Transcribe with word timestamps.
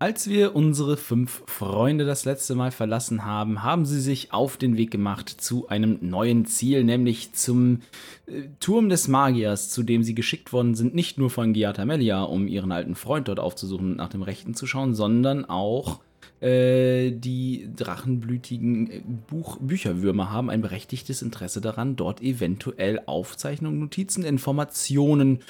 Als 0.00 0.28
wir 0.28 0.54
unsere 0.54 0.96
fünf 0.96 1.42
Freunde 1.46 2.06
das 2.06 2.24
letzte 2.24 2.54
Mal 2.54 2.70
verlassen 2.70 3.24
haben, 3.24 3.64
haben 3.64 3.84
sie 3.84 4.00
sich 4.00 4.32
auf 4.32 4.56
den 4.56 4.76
Weg 4.76 4.92
gemacht 4.92 5.28
zu 5.28 5.68
einem 5.68 5.98
neuen 6.02 6.46
Ziel, 6.46 6.84
nämlich 6.84 7.32
zum 7.32 7.80
äh, 8.26 8.42
Turm 8.60 8.90
des 8.90 9.08
Magiers, 9.08 9.70
zu 9.70 9.82
dem 9.82 10.04
sie 10.04 10.14
geschickt 10.14 10.52
worden 10.52 10.76
sind, 10.76 10.94
nicht 10.94 11.18
nur 11.18 11.30
von 11.30 11.52
Giata 11.52 11.84
Melia, 11.84 12.22
um 12.22 12.46
ihren 12.46 12.70
alten 12.70 12.94
Freund 12.94 13.26
dort 13.26 13.40
aufzusuchen 13.40 13.90
und 13.90 13.96
nach 13.96 14.08
dem 14.08 14.22
Rechten 14.22 14.54
zu 14.54 14.68
schauen, 14.68 14.94
sondern 14.94 15.44
auch 15.44 15.98
äh, 16.40 17.10
die 17.10 17.68
drachenblütigen 17.74 18.90
äh, 18.90 19.02
Buch 19.28 19.56
Bücherwürmer 19.56 20.30
haben 20.30 20.48
ein 20.48 20.62
berechtigtes 20.62 21.22
Interesse 21.22 21.60
daran, 21.60 21.96
dort 21.96 22.22
eventuell 22.22 23.02
Aufzeichnungen, 23.06 23.80
Notizen, 23.80 24.22
Informationen 24.22 25.40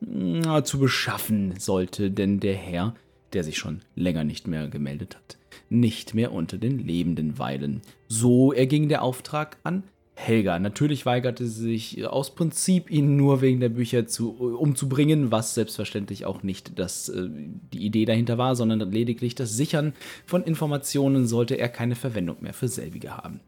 na, 0.00 0.64
zu 0.64 0.78
beschaffen, 0.78 1.52
sollte 1.58 2.10
denn 2.10 2.40
der 2.40 2.54
Herr, 2.54 2.94
der 3.34 3.44
sich 3.44 3.58
schon 3.58 3.80
länger 3.94 4.24
nicht 4.24 4.46
mehr 4.46 4.68
gemeldet 4.68 5.16
hat, 5.16 5.36
nicht 5.68 6.14
mehr 6.14 6.32
unter 6.32 6.58
den 6.58 6.78
Lebenden 6.78 7.38
weilen. 7.38 7.82
So 8.08 8.52
erging 8.52 8.88
der 8.88 9.02
Auftrag 9.02 9.58
an 9.62 9.82
Helga. 10.16 10.58
Natürlich 10.58 11.06
weigerte 11.06 11.46
sie 11.46 11.62
sich 11.62 12.06
aus 12.06 12.34
Prinzip, 12.34 12.90
ihn 12.90 13.16
nur 13.16 13.40
wegen 13.40 13.60
der 13.60 13.68
Bücher 13.68 14.06
zu, 14.06 14.30
umzubringen, 14.30 15.32
was 15.32 15.54
selbstverständlich 15.54 16.24
auch 16.24 16.42
nicht 16.42 16.78
das, 16.78 17.08
äh, 17.08 17.28
die 17.72 17.84
Idee 17.84 18.04
dahinter 18.04 18.38
war, 18.38 18.54
sondern 18.54 18.90
lediglich 18.90 19.34
das 19.34 19.56
Sichern 19.56 19.92
von 20.24 20.44
Informationen 20.44 21.26
sollte 21.26 21.56
er 21.56 21.68
keine 21.68 21.96
Verwendung 21.96 22.36
mehr 22.40 22.54
für 22.54 22.68
selbige 22.68 23.16
haben. 23.16 23.40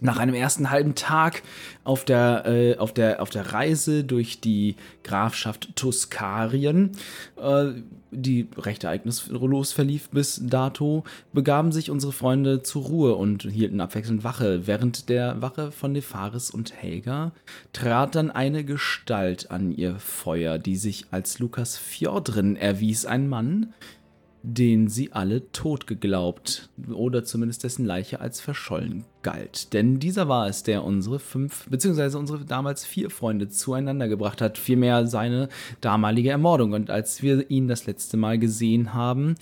Nach 0.00 0.18
einem 0.18 0.34
ersten 0.34 0.70
halben 0.70 0.94
Tag 0.94 1.42
auf 1.84 2.04
der, 2.04 2.44
äh, 2.46 2.76
auf 2.78 2.92
der, 2.94 3.20
auf 3.20 3.30
der 3.30 3.52
Reise 3.52 4.02
durch 4.04 4.40
die 4.40 4.76
Grafschaft 5.04 5.76
Tuskarien, 5.76 6.92
äh, 7.36 7.72
die 8.10 8.48
recht 8.56 8.84
ereignislos 8.84 9.72
verlief 9.72 10.08
bis 10.10 10.40
dato, 10.44 11.04
begaben 11.32 11.70
sich 11.70 11.90
unsere 11.90 12.12
Freunde 12.12 12.62
zur 12.62 12.84
Ruhe 12.84 13.14
und 13.14 13.42
hielten 13.42 13.80
abwechselnd 13.80 14.24
Wache. 14.24 14.66
Während 14.66 15.08
der 15.08 15.40
Wache 15.42 15.70
von 15.70 15.92
Nefaris 15.92 16.50
und 16.50 16.72
Helga 16.74 17.32
trat 17.72 18.14
dann 18.14 18.30
eine 18.30 18.64
Gestalt 18.64 19.50
an 19.50 19.70
ihr 19.70 19.98
Feuer, 19.98 20.58
die 20.58 20.76
sich 20.76 21.06
als 21.10 21.38
Lukas 21.38 21.76
Fjordrin 21.76 22.56
erwies, 22.56 23.06
ein 23.06 23.28
Mann, 23.28 23.74
den 24.42 24.88
sie 24.88 25.12
alle 25.12 25.50
tot 25.52 25.86
geglaubt 25.86 26.70
oder 26.92 27.24
zumindest 27.24 27.64
dessen 27.64 27.84
Leiche 27.84 28.20
als 28.20 28.40
verschollen 28.40 29.04
galt. 29.22 29.72
Denn 29.72 29.98
dieser 29.98 30.28
war 30.28 30.48
es, 30.48 30.62
der 30.62 30.84
unsere 30.84 31.18
fünf, 31.18 31.66
beziehungsweise 31.68 32.18
unsere 32.18 32.44
damals 32.44 32.84
vier 32.86 33.10
Freunde 33.10 33.48
zueinander 33.48 34.08
gebracht 34.08 34.40
hat, 34.40 34.56
vielmehr 34.56 35.06
seine 35.06 35.48
damalige 35.80 36.30
Ermordung. 36.30 36.72
Und 36.72 36.90
als 36.90 37.22
wir 37.22 37.50
ihn 37.50 37.68
das 37.68 37.86
letzte 37.86 38.16
Mal 38.16 38.38
gesehen 38.38 38.94
haben, 38.94 39.34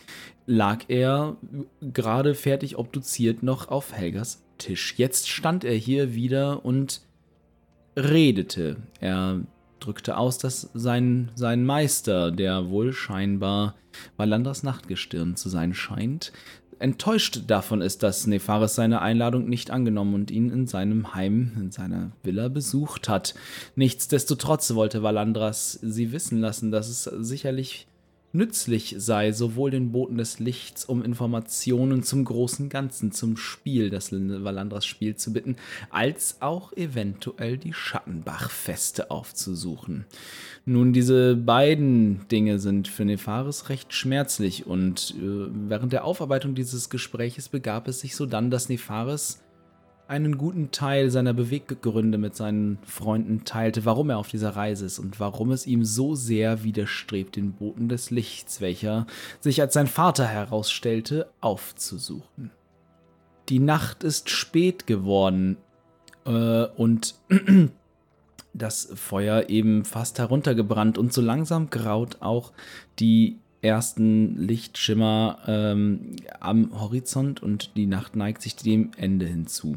lag 0.47 0.85
er 0.89 1.37
gerade 1.81 2.35
fertig 2.35 2.79
obduziert 2.79 3.43
noch 3.43 3.69
auf 3.69 3.93
Helgas 3.93 4.43
Tisch. 4.59 4.95
Jetzt 4.97 5.29
stand 5.29 5.63
er 5.63 5.75
hier 5.75 6.15
wieder 6.15 6.65
und 6.65 7.03
redete. 7.97 8.77
Er 9.01 9.41
drückte 9.81 10.17
aus, 10.17 10.39
dass 10.39 10.71
sein, 10.75 11.31
sein 11.35 11.65
Meister, 11.65 12.31
der 12.31 12.69
wohl 12.71 12.93
scheinbar 12.93 13.75
Valandras 14.17 14.63
Nachtgestirn 14.63 15.37
zu 15.37 15.49
sein 15.49 15.75
scheint, 15.75 16.33
enttäuscht 16.79 17.43
davon 17.47 17.81
ist, 17.81 18.03
dass 18.03 18.27
Nefaris 18.27 18.75
seine 18.75 19.03
Einladung 19.03 19.49
nicht 19.49 19.71
angenommen 19.71 20.15
und 20.15 20.31
ihn 20.31 20.51
in 20.51 20.67
seinem 20.67 21.15
Heim, 21.15 21.53
in 21.57 21.71
seiner 21.71 22.13
Villa 22.23 22.49
besucht 22.49 23.09
hat. 23.09 23.35
Nichtsdestotrotz 23.75 24.75
wollte 24.75 25.03
Valandras 25.03 25.73
sie 25.83 26.13
wissen 26.13 26.41
lassen, 26.41 26.71
dass 26.71 26.89
es 26.89 27.05
sicherlich 27.05 27.89
nützlich 28.33 28.95
sei, 28.99 29.33
sowohl 29.33 29.71
den 29.71 29.93
Boten 29.93 30.19
des 30.19 30.39
Lichts 30.39 30.85
um 30.85 31.03
Informationen 31.03 32.03
zum 32.03 32.25
großen 32.25 32.69
Ganzen, 32.69 33.13
zum 33.13 33.37
Spiel, 33.37 33.91
das 33.91 34.13
Valandras 34.13 34.85
Spiel 34.85 35.17
zu 35.17 35.33
bitten, 35.33 35.57
als 35.91 36.37
auch 36.41 36.73
eventuell 36.75 37.57
die 37.57 37.73
Schattenbach-Feste 37.73 39.11
aufzusuchen. 39.11 40.05
Nun, 40.67 40.93
diese 40.93 41.35
beiden 41.37 42.29
Dinge 42.29 42.59
sind 42.59 42.89
für 42.89 43.05
Nefaris 43.05 43.71
recht 43.71 43.95
schmerzlich 43.95 44.67
und 44.67 45.15
äh, 45.19 45.49
während 45.69 45.93
der 45.93 46.05
Aufarbeitung 46.05 46.55
dieses 46.55 46.91
Gespräches 46.91 47.49
begab 47.49 47.89
es 47.89 48.01
sich 48.01 48.15
so 48.15 48.27
dann, 48.27 48.51
dass 48.51 48.69
Nefaris 48.69 49.41
einen 50.09 50.39
guten 50.39 50.71
Teil 50.71 51.11
seiner 51.11 51.35
Beweggründe 51.35 52.17
mit 52.17 52.35
seinen 52.35 52.79
Freunden 52.83 53.45
teilte, 53.45 53.85
warum 53.85 54.09
er 54.09 54.17
auf 54.17 54.29
dieser 54.29 54.57
Reise 54.57 54.87
ist 54.87 54.99
und 54.99 55.21
warum 55.21 55.53
es 55.53 55.67
ihm 55.67 55.85
so 55.85 56.15
sehr 56.15 56.65
widerstrebt, 56.65 57.37
den 57.37 57.53
Boten 57.53 57.91
des 57.91 58.11
Lichts, 58.11 58.63
welcher 58.63 59.07
sich 59.39 59.61
als 59.61 59.75
sein 59.75 59.87
Vater 59.87 60.27
herausstellte, 60.27 61.31
aufzusuchen. 61.43 62.51
Die 63.51 63.59
Nacht 63.59 64.03
ist 64.03 64.31
spät 64.31 64.87
geworden 64.87 65.59
äh, 66.25 66.65
und 66.65 67.15
das 68.55 68.89
Feuer 68.95 69.51
eben 69.51 69.85
fast 69.85 70.19
heruntergebrannt 70.19 70.97
und 70.97 71.13
so 71.13 71.21
langsam 71.21 71.69
graut 71.69 72.17
auch 72.21 72.53
die 72.99 73.39
ersten 73.61 74.37
Lichtschimmer 74.37 75.41
ähm, 75.47 76.17
am 76.41 76.81
Horizont 76.81 77.43
und 77.43 77.77
die 77.77 77.87
Nacht 77.87 78.17
neigt 78.17 78.41
sich 78.41 78.57
dem 78.57 78.93
Ende 78.97 79.27
hinzu 79.27 79.77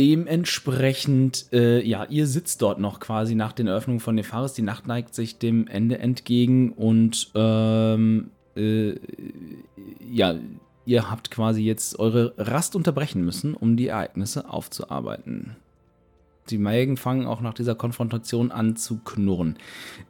dementsprechend, 0.00 1.52
äh, 1.52 1.86
ja, 1.86 2.06
ihr 2.06 2.26
sitzt 2.26 2.62
dort 2.62 2.80
noch 2.80 3.00
quasi 3.00 3.34
nach 3.34 3.52
den 3.52 3.66
Eröffnungen 3.66 4.00
von 4.00 4.14
Nefaris. 4.14 4.54
Die 4.54 4.62
Nacht 4.62 4.86
neigt 4.86 5.14
sich 5.14 5.38
dem 5.38 5.66
Ende 5.66 5.98
entgegen 5.98 6.72
und 6.72 7.30
ähm, 7.34 8.30
äh, 8.56 8.94
ja, 10.10 10.36
ihr 10.86 11.10
habt 11.10 11.30
quasi 11.30 11.62
jetzt 11.62 11.98
eure 11.98 12.32
Rast 12.38 12.76
unterbrechen 12.76 13.22
müssen, 13.26 13.52
um 13.52 13.76
die 13.76 13.88
Ereignisse 13.88 14.48
aufzuarbeiten. 14.48 15.56
Die 16.48 16.56
Mägen 16.56 16.96
fangen 16.96 17.26
auch 17.26 17.42
nach 17.42 17.52
dieser 17.52 17.74
Konfrontation 17.74 18.50
an 18.50 18.76
zu 18.76 19.00
knurren. 19.00 19.58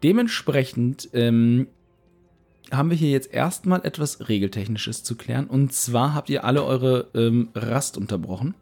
Dementsprechend 0.05 1.09
ähm, 1.15 1.67
haben 2.71 2.91
wir 2.91 2.97
hier 2.97 3.11
jetzt 3.11 3.35
erstmal 3.35 3.85
etwas 3.85 4.29
Regeltechnisches 4.29 5.03
zu 5.03 5.17
klären. 5.17 5.49
Und 5.49 5.73
zwar 5.73 6.15
habt 6.15 6.31
ihr 6.31 6.45
alle 6.45 6.65
eure 6.65 7.09
ähm, 7.13 7.49
Rast 7.57 7.99
unterbrochen. 7.99 8.55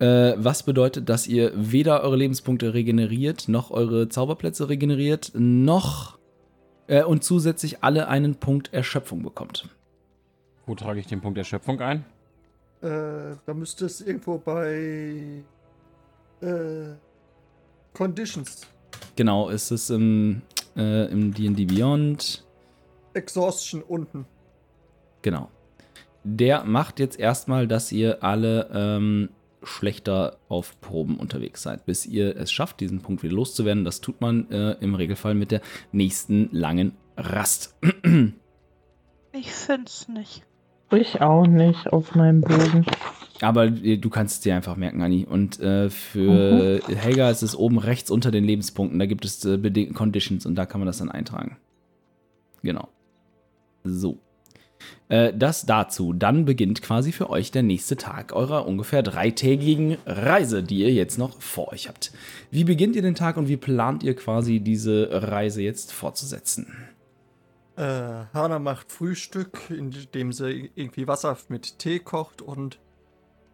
Äh, 0.00 0.34
was 0.38 0.62
bedeutet, 0.62 1.08
dass 1.08 1.26
ihr 1.26 1.52
weder 1.54 2.02
eure 2.02 2.16
Lebenspunkte 2.16 2.72
regeneriert, 2.72 3.48
noch 3.48 3.70
eure 3.70 4.08
Zauberplätze 4.08 4.68
regeneriert, 4.68 5.32
noch 5.34 6.18
äh, 6.86 7.04
und 7.04 7.22
zusätzlich 7.22 7.84
alle 7.84 8.08
einen 8.08 8.36
Punkt 8.36 8.72
Erschöpfung 8.72 9.22
bekommt. 9.22 9.68
Wo 10.66 10.74
trage 10.74 11.00
ich 11.00 11.06
den 11.06 11.20
Punkt 11.20 11.36
Erschöpfung 11.36 11.80
ein? 11.80 12.04
Äh, 12.80 13.36
da 13.44 13.54
müsste 13.54 13.84
es 13.84 14.00
irgendwo 14.00 14.38
bei 14.38 15.42
äh, 16.40 16.94
Conditions. 17.92 18.66
Genau, 19.16 19.50
ist 19.50 19.70
es 19.70 19.90
im 19.90 20.40
äh, 20.76 21.10
im 21.12 21.34
D&D 21.34 21.66
Beyond. 21.66 22.44
Exhaustion 23.12 23.82
unten. 23.82 24.24
Genau. 25.22 25.50
Der 26.24 26.64
macht 26.64 27.00
jetzt 27.00 27.18
erstmal, 27.18 27.66
dass 27.66 27.92
ihr 27.92 28.22
alle 28.22 28.70
ähm, 28.72 29.28
schlechter 29.62 30.38
auf 30.48 30.80
Proben 30.80 31.16
unterwegs 31.16 31.62
seid, 31.62 31.86
bis 31.86 32.06
ihr 32.06 32.36
es 32.36 32.50
schafft, 32.50 32.80
diesen 32.80 33.00
Punkt 33.00 33.22
wieder 33.22 33.34
loszuwerden. 33.34 33.84
Das 33.84 34.00
tut 34.00 34.20
man 34.20 34.50
äh, 34.50 34.72
im 34.80 34.94
Regelfall 34.94 35.34
mit 35.34 35.50
der 35.50 35.60
nächsten 35.92 36.48
langen 36.52 36.92
Rast. 37.16 37.76
ich 39.32 39.52
finde 39.52 39.86
es 39.86 40.08
nicht. 40.08 40.42
Ich 40.92 41.20
auch 41.20 41.46
nicht 41.46 41.86
auf 41.92 42.14
meinem 42.14 42.40
Bogen. 42.40 42.84
Aber 43.40 43.66
äh, 43.66 43.96
du 43.96 44.10
kannst 44.10 44.36
es 44.36 44.40
dir 44.40 44.56
einfach 44.56 44.76
merken, 44.76 45.02
Anni. 45.02 45.24
Und 45.24 45.60
äh, 45.60 45.88
für 45.90 46.80
mhm. 46.88 46.94
Helga 46.94 47.30
ist 47.30 47.42
es 47.42 47.56
oben 47.56 47.78
rechts 47.78 48.10
unter 48.10 48.30
den 48.30 48.44
Lebenspunkten. 48.44 48.98
Da 48.98 49.06
gibt 49.06 49.24
es 49.24 49.44
äh, 49.44 49.86
Conditions 49.92 50.46
und 50.46 50.56
da 50.56 50.66
kann 50.66 50.80
man 50.80 50.86
das 50.86 50.98
dann 50.98 51.10
eintragen. 51.10 51.56
Genau. 52.62 52.88
So. 53.84 54.18
Äh, 55.08 55.32
das 55.34 55.66
dazu. 55.66 56.12
Dann 56.12 56.44
beginnt 56.44 56.82
quasi 56.82 57.12
für 57.12 57.30
euch 57.30 57.50
der 57.50 57.62
nächste 57.62 57.96
Tag 57.96 58.32
eurer 58.32 58.66
ungefähr 58.66 59.02
dreitägigen 59.02 59.98
Reise, 60.06 60.62
die 60.62 60.80
ihr 60.80 60.92
jetzt 60.92 61.18
noch 61.18 61.40
vor 61.40 61.72
euch 61.72 61.88
habt. 61.88 62.12
Wie 62.50 62.64
beginnt 62.64 62.96
ihr 62.96 63.02
den 63.02 63.14
Tag 63.14 63.36
und 63.36 63.48
wie 63.48 63.56
plant 63.56 64.02
ihr 64.02 64.14
quasi 64.14 64.60
diese 64.60 65.08
Reise 65.10 65.62
jetzt 65.62 65.92
fortzusetzen? 65.92 66.88
Äh, 67.76 68.26
Hana 68.34 68.58
macht 68.58 68.92
Frühstück, 68.92 69.70
indem 69.70 70.32
sie 70.32 70.70
irgendwie 70.74 71.08
Wasser 71.08 71.36
mit 71.48 71.78
Tee 71.78 71.98
kocht 71.98 72.42
und 72.42 72.78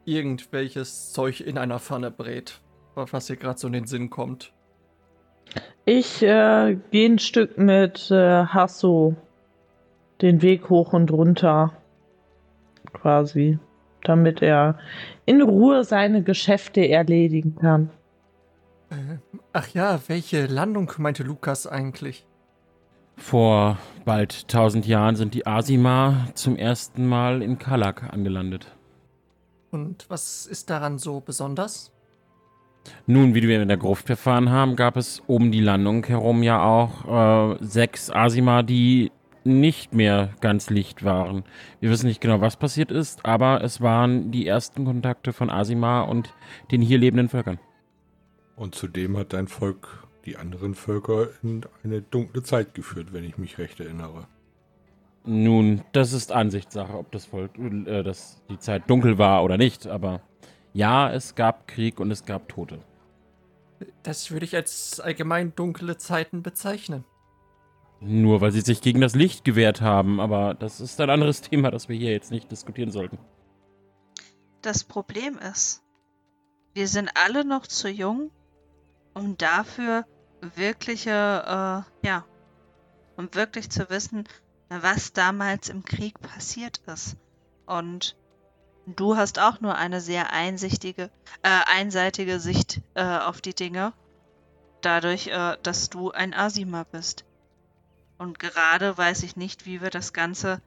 irgendwelches 0.04 1.12
Zeug 1.12 1.40
in 1.40 1.58
einer 1.58 1.78
Pfanne 1.78 2.10
brät, 2.10 2.60
was 2.94 3.30
ihr 3.30 3.36
gerade 3.36 3.58
so 3.58 3.66
in 3.66 3.72
den 3.72 3.86
Sinn 3.86 4.10
kommt. 4.10 4.52
Ich 5.84 6.22
äh, 6.22 6.76
gehe 6.90 7.08
ein 7.08 7.18
Stück 7.18 7.56
mit 7.58 8.10
äh, 8.10 8.44
Hasso 8.46 9.16
den 10.22 10.42
Weg 10.42 10.68
hoch 10.70 10.92
und 10.92 11.10
runter. 11.10 11.72
Quasi. 12.92 13.58
Damit 14.02 14.42
er 14.42 14.78
in 15.24 15.42
Ruhe 15.42 15.82
seine 15.84 16.22
Geschäfte 16.22 16.88
erledigen 16.88 17.56
kann. 17.56 17.90
Äh, 18.90 19.18
ach 19.52 19.68
ja, 19.68 19.98
welche 20.06 20.46
Landung 20.46 20.92
meinte 20.98 21.24
Lukas 21.24 21.66
eigentlich? 21.66 22.24
Vor 23.16 23.78
bald 24.04 24.46
tausend 24.48 24.86
Jahren 24.86 25.16
sind 25.16 25.34
die 25.34 25.46
Asima 25.46 26.28
zum 26.34 26.56
ersten 26.56 27.06
Mal 27.06 27.42
in 27.42 27.58
Kalak 27.58 28.12
angelandet. 28.12 28.76
Und 29.70 30.06
was 30.08 30.46
ist 30.46 30.70
daran 30.70 30.98
so 30.98 31.20
besonders? 31.20 31.92
Nun, 33.06 33.34
wie 33.34 33.42
wir 33.42 33.60
in 33.60 33.68
der 33.68 33.76
Gruft 33.76 34.08
erfahren 34.10 34.50
haben, 34.50 34.76
gab 34.76 34.96
es 34.96 35.20
um 35.26 35.50
die 35.50 35.60
Landung 35.60 36.04
herum 36.06 36.42
ja 36.42 36.62
auch 36.62 37.54
äh, 37.54 37.56
sechs 37.60 38.10
Asima, 38.10 38.62
die 38.62 39.10
nicht 39.46 39.94
mehr 39.94 40.30
ganz 40.40 40.70
Licht 40.70 41.04
waren. 41.04 41.44
Wir 41.80 41.90
wissen 41.90 42.06
nicht 42.06 42.20
genau, 42.20 42.40
was 42.40 42.56
passiert 42.56 42.90
ist, 42.90 43.24
aber 43.24 43.62
es 43.62 43.80
waren 43.80 44.30
die 44.30 44.46
ersten 44.46 44.84
Kontakte 44.84 45.32
von 45.32 45.50
Asima 45.50 46.02
und 46.02 46.34
den 46.70 46.82
hier 46.82 46.98
lebenden 46.98 47.28
Völkern. 47.28 47.58
Und 48.56 48.74
zudem 48.74 49.16
hat 49.16 49.32
dein 49.32 49.48
Volk 49.48 50.06
die 50.24 50.36
anderen 50.36 50.74
Völker 50.74 51.28
in 51.42 51.62
eine 51.84 52.02
dunkle 52.02 52.42
Zeit 52.42 52.74
geführt, 52.74 53.12
wenn 53.12 53.24
ich 53.24 53.38
mich 53.38 53.58
recht 53.58 53.80
erinnere. 53.80 54.26
Nun, 55.24 55.82
das 55.92 56.12
ist 56.12 56.32
Ansichtssache, 56.32 56.96
ob 56.96 57.10
das 57.12 57.26
Volk, 57.26 57.58
äh, 57.58 58.02
dass 58.02 58.42
die 58.48 58.58
Zeit 58.58 58.88
dunkel 58.88 59.18
war 59.18 59.42
oder 59.42 59.56
nicht, 59.56 59.86
aber 59.86 60.20
ja, 60.72 61.10
es 61.10 61.34
gab 61.34 61.66
Krieg 61.66 62.00
und 62.00 62.10
es 62.10 62.24
gab 62.24 62.48
Tote. 62.48 62.78
Das 64.02 64.30
würde 64.30 64.44
ich 64.44 64.54
als 64.54 65.00
allgemein 65.00 65.54
dunkle 65.54 65.96
Zeiten 65.98 66.42
bezeichnen. 66.42 67.04
Nur 68.06 68.40
weil 68.40 68.52
sie 68.52 68.60
sich 68.60 68.82
gegen 68.82 69.00
das 69.00 69.16
Licht 69.16 69.44
gewehrt 69.44 69.80
haben, 69.80 70.20
aber 70.20 70.54
das 70.54 70.80
ist 70.80 71.00
ein 71.00 71.10
anderes 71.10 71.40
Thema, 71.42 71.70
das 71.70 71.88
wir 71.88 71.96
hier 71.96 72.12
jetzt 72.12 72.30
nicht 72.30 72.50
diskutieren 72.50 72.90
sollten. 72.90 73.18
Das 74.62 74.84
Problem 74.84 75.38
ist, 75.38 75.82
wir 76.72 76.86
sind 76.86 77.10
alle 77.14 77.44
noch 77.44 77.66
zu 77.66 77.88
jung, 77.88 78.30
um 79.14 79.36
dafür 79.36 80.04
wirkliche, 80.54 81.10
äh, 81.10 82.06
ja, 82.06 82.24
um 83.16 83.34
wirklich 83.34 83.70
zu 83.70 83.90
wissen, 83.90 84.24
was 84.68 85.12
damals 85.12 85.68
im 85.68 85.84
Krieg 85.84 86.20
passiert 86.20 86.80
ist. 86.86 87.16
Und 87.66 88.16
du 88.86 89.16
hast 89.16 89.40
auch 89.40 89.60
nur 89.60 89.76
eine 89.76 90.00
sehr 90.00 90.32
einsichtige, 90.32 91.10
äh, 91.42 91.60
einseitige 91.74 92.38
Sicht 92.38 92.82
äh, 92.94 93.02
auf 93.04 93.40
die 93.40 93.54
Dinge, 93.54 93.92
dadurch, 94.80 95.28
äh, 95.28 95.56
dass 95.62 95.90
du 95.90 96.12
ein 96.12 96.34
Asima 96.34 96.84
bist. 96.84 97.24
Und 98.18 98.38
gerade 98.38 98.96
weiß 98.96 99.22
ich 99.22 99.36
nicht, 99.36 99.66
wie 99.66 99.82
wir 99.82 99.90
das 99.90 100.12
Ganze 100.12 100.60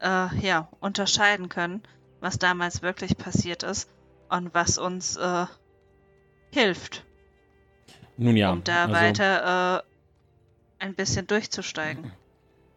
äh, 0.00 0.34
ja, 0.40 0.68
unterscheiden 0.80 1.48
können, 1.48 1.82
was 2.20 2.38
damals 2.38 2.82
wirklich 2.82 3.16
passiert 3.16 3.62
ist 3.62 3.88
und 4.28 4.54
was 4.54 4.78
uns 4.78 5.16
äh, 5.16 5.46
hilft. 6.50 7.04
Nun 8.16 8.36
ja. 8.36 8.50
Um 8.50 8.64
da 8.64 8.84
also, 8.84 8.94
weiter 8.94 9.78
äh, 9.78 9.82
ein 10.84 10.94
bisschen 10.94 11.26
durchzusteigen. 11.26 12.12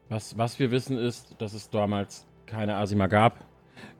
Was, 0.10 0.38
was 0.38 0.60
wir 0.60 0.72
wissen 0.72 0.98
ist, 0.98 1.36
dass 1.40 1.54
es 1.54 1.70
damals 1.70 2.26
keine 2.46 2.76
Asima 2.76 3.08
gab 3.08 3.46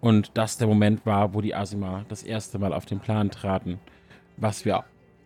und 0.02 0.32
das 0.36 0.58
der 0.58 0.68
Moment 0.68 1.06
war, 1.06 1.34
wo 1.34 1.42
die 1.42 1.56
Asima 1.56 2.06
das 2.10 2.24
erste 2.24 2.60
Mal 2.60 2.74
auf 2.74 2.86
den 2.86 3.00
Plan 3.00 3.30
traten. 3.30 3.80
Was 4.38 4.66
wir 4.66 4.84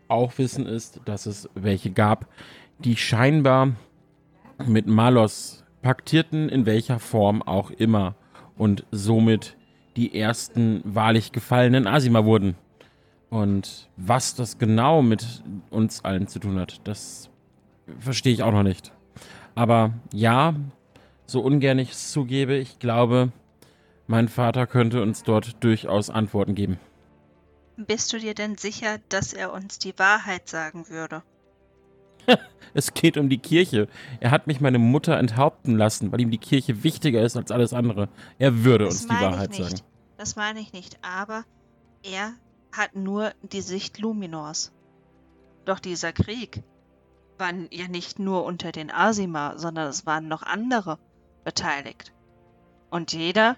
auch 0.07 0.37
wissen 0.37 0.65
ist, 0.65 1.01
dass 1.05 1.25
es 1.25 1.49
welche 1.55 1.91
gab, 1.91 2.27
die 2.79 2.97
scheinbar 2.97 3.75
mit 4.67 4.87
Malos 4.87 5.63
paktierten, 5.81 6.49
in 6.49 6.65
welcher 6.65 6.99
Form 6.99 7.41
auch 7.41 7.71
immer, 7.71 8.15
und 8.57 8.85
somit 8.91 9.57
die 9.95 10.17
ersten 10.19 10.81
wahrlich 10.83 11.31
gefallenen 11.31 11.87
Asima 11.87 12.25
wurden. 12.25 12.55
Und 13.29 13.89
was 13.97 14.35
das 14.35 14.57
genau 14.57 15.01
mit 15.01 15.43
uns 15.69 16.05
allen 16.05 16.27
zu 16.27 16.39
tun 16.39 16.59
hat, 16.59 16.81
das 16.83 17.29
verstehe 17.99 18.33
ich 18.33 18.43
auch 18.43 18.51
noch 18.51 18.63
nicht. 18.63 18.91
Aber 19.55 19.93
ja, 20.13 20.55
so 21.25 21.41
ungern 21.41 21.79
ich 21.79 21.91
es 21.91 22.11
zugebe, 22.11 22.55
ich 22.55 22.79
glaube, 22.79 23.31
mein 24.07 24.27
Vater 24.27 24.67
könnte 24.67 25.01
uns 25.01 25.23
dort 25.23 25.63
durchaus 25.63 26.09
Antworten 26.09 26.55
geben. 26.55 26.79
Bist 27.77 28.13
du 28.13 28.19
dir 28.19 28.35
denn 28.35 28.55
sicher, 28.55 28.99
dass 29.09 29.33
er 29.33 29.51
uns 29.51 29.79
die 29.79 29.97
Wahrheit 29.97 30.47
sagen 30.47 30.89
würde? 30.89 31.23
es 32.73 32.93
geht 32.93 33.17
um 33.17 33.29
die 33.29 33.37
Kirche. 33.37 33.87
Er 34.19 34.31
hat 34.31 34.47
mich 34.47 34.61
meine 34.61 34.79
Mutter 34.79 35.17
enthaupten 35.17 35.77
lassen, 35.77 36.11
weil 36.11 36.21
ihm 36.21 36.31
die 36.31 36.37
Kirche 36.37 36.83
wichtiger 36.83 37.21
ist 37.21 37.37
als 37.37 37.51
alles 37.51 37.73
andere. 37.73 38.09
Er 38.39 38.63
würde 38.63 38.85
Das 38.85 38.95
uns 38.95 39.07
die 39.07 39.13
Wahrheit 39.13 39.51
nicht. 39.51 39.63
sagen. 39.63 39.81
Das 40.17 40.35
meine 40.35 40.59
ich 40.59 40.73
nicht, 40.73 40.97
aber 41.01 41.43
er 42.03 42.33
hat 42.71 42.95
nur 42.95 43.33
die 43.41 43.61
Sicht 43.61 43.99
Luminors. 43.99 44.71
Doch 45.65 45.79
dieser 45.79 46.11
Krieg 46.13 46.63
war 47.37 47.51
ja 47.71 47.87
nicht 47.87 48.19
nur 48.19 48.45
unter 48.45 48.71
den 48.71 48.91
Asima, 48.91 49.57
sondern 49.57 49.87
es 49.87 50.05
waren 50.05 50.27
noch 50.27 50.43
andere 50.43 50.99
beteiligt. 51.43 52.13
Und 52.89 53.13
jeder 53.13 53.57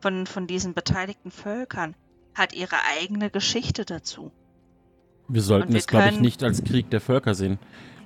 von, 0.00 0.26
von 0.26 0.46
diesen 0.46 0.74
beteiligten 0.74 1.30
Völkern 1.30 1.94
hat 2.34 2.52
ihre 2.52 2.76
eigene 2.98 3.30
Geschichte 3.30 3.84
dazu. 3.84 4.30
Wir 5.32 5.42
sollten 5.42 5.72
wir 5.72 5.78
es, 5.78 5.86
glaube 5.86 6.08
ich, 6.08 6.20
nicht 6.20 6.42
als 6.42 6.64
Krieg 6.64 6.90
der 6.90 7.00
Völker 7.00 7.34
sehen. 7.34 7.58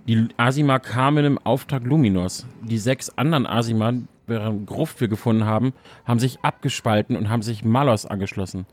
Die 0.07 0.29
Asima 0.37 0.79
kamen 0.79 1.25
im 1.25 1.39
Auftrag 1.39 1.85
Luminors. 1.85 2.47
Die 2.63 2.77
sechs 2.77 3.09
anderen 3.17 3.47
Asima, 3.47 3.95
deren 4.29 4.67
Gruft 4.67 5.01
wir 5.01 5.09
gefunden 5.09 5.47
haben, 5.47 5.73
haben 6.05 6.19
sich 6.19 6.41
abgespalten 6.43 7.17
und 7.17 7.31
haben 7.31 7.41
sich 7.41 7.65
Malos 7.65 8.05
angeschlossen. 8.05 8.67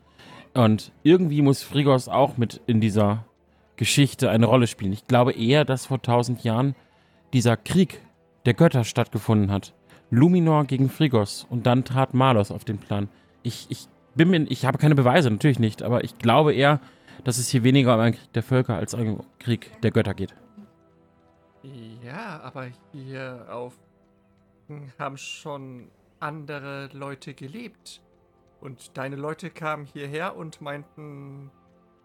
Und 0.54 0.92
irgendwie 1.04 1.42
muss 1.42 1.64
Frigos 1.64 2.10
auch 2.10 2.36
mit 2.36 2.60
in 2.68 2.82
dieser 2.82 3.24
Geschichte 3.78 4.30
eine 4.30 4.48
Rolle 4.48 4.68
spielen. 4.68 4.92
Ich 4.92 5.08
glaube 5.08 5.32
eher, 5.32 5.64
dass 5.64 5.86
vor 5.86 6.02
tausend 6.02 6.44
Jahren 6.44 6.76
dieser 7.32 7.56
Krieg 7.56 8.02
der 8.46 8.54
Götter 8.54 8.84
stattgefunden 8.84 9.50
hat. 9.50 9.74
Luminor 10.10 10.66
gegen 10.66 10.90
Frigos 10.90 11.48
und 11.50 11.66
dann 11.66 11.86
trat 11.86 12.14
Malos 12.14 12.52
auf 12.52 12.66
den 12.66 12.80
Plan. 12.80 13.08
Ich, 13.44 13.68
ich 13.70 13.88
bin 14.14 14.30
mir, 14.30 14.46
ich 14.50 14.66
habe 14.66 14.78
keine 14.78 14.96
Beweise, 14.96 15.32
natürlich 15.32 15.60
nicht, 15.60 15.84
aber 15.84 16.04
ich 16.04 16.18
glaube 16.18 16.54
eher, 16.54 16.82
dass 17.24 17.38
es 17.38 17.50
hier 17.50 17.64
weniger 17.64 17.94
um 17.96 18.00
einen 18.00 18.16
Krieg 18.16 18.34
der 18.34 18.44
Völker 18.44 18.76
als 18.76 18.96
einen 18.96 19.24
Krieg 19.40 19.72
der 19.82 19.92
Götter 19.92 20.14
geht. 20.14 20.34
Ja, 22.04 22.40
aber 22.42 22.68
hier 22.92 23.48
auf 23.50 23.78
haben 24.98 25.18
schon 25.18 25.90
andere 26.20 26.90
Leute 26.94 27.34
gelebt. 27.34 28.02
Und 28.60 28.96
deine 28.98 29.16
Leute 29.16 29.50
kamen 29.50 29.86
hierher 29.86 30.36
und 30.36 30.62
meinten, 30.62 31.52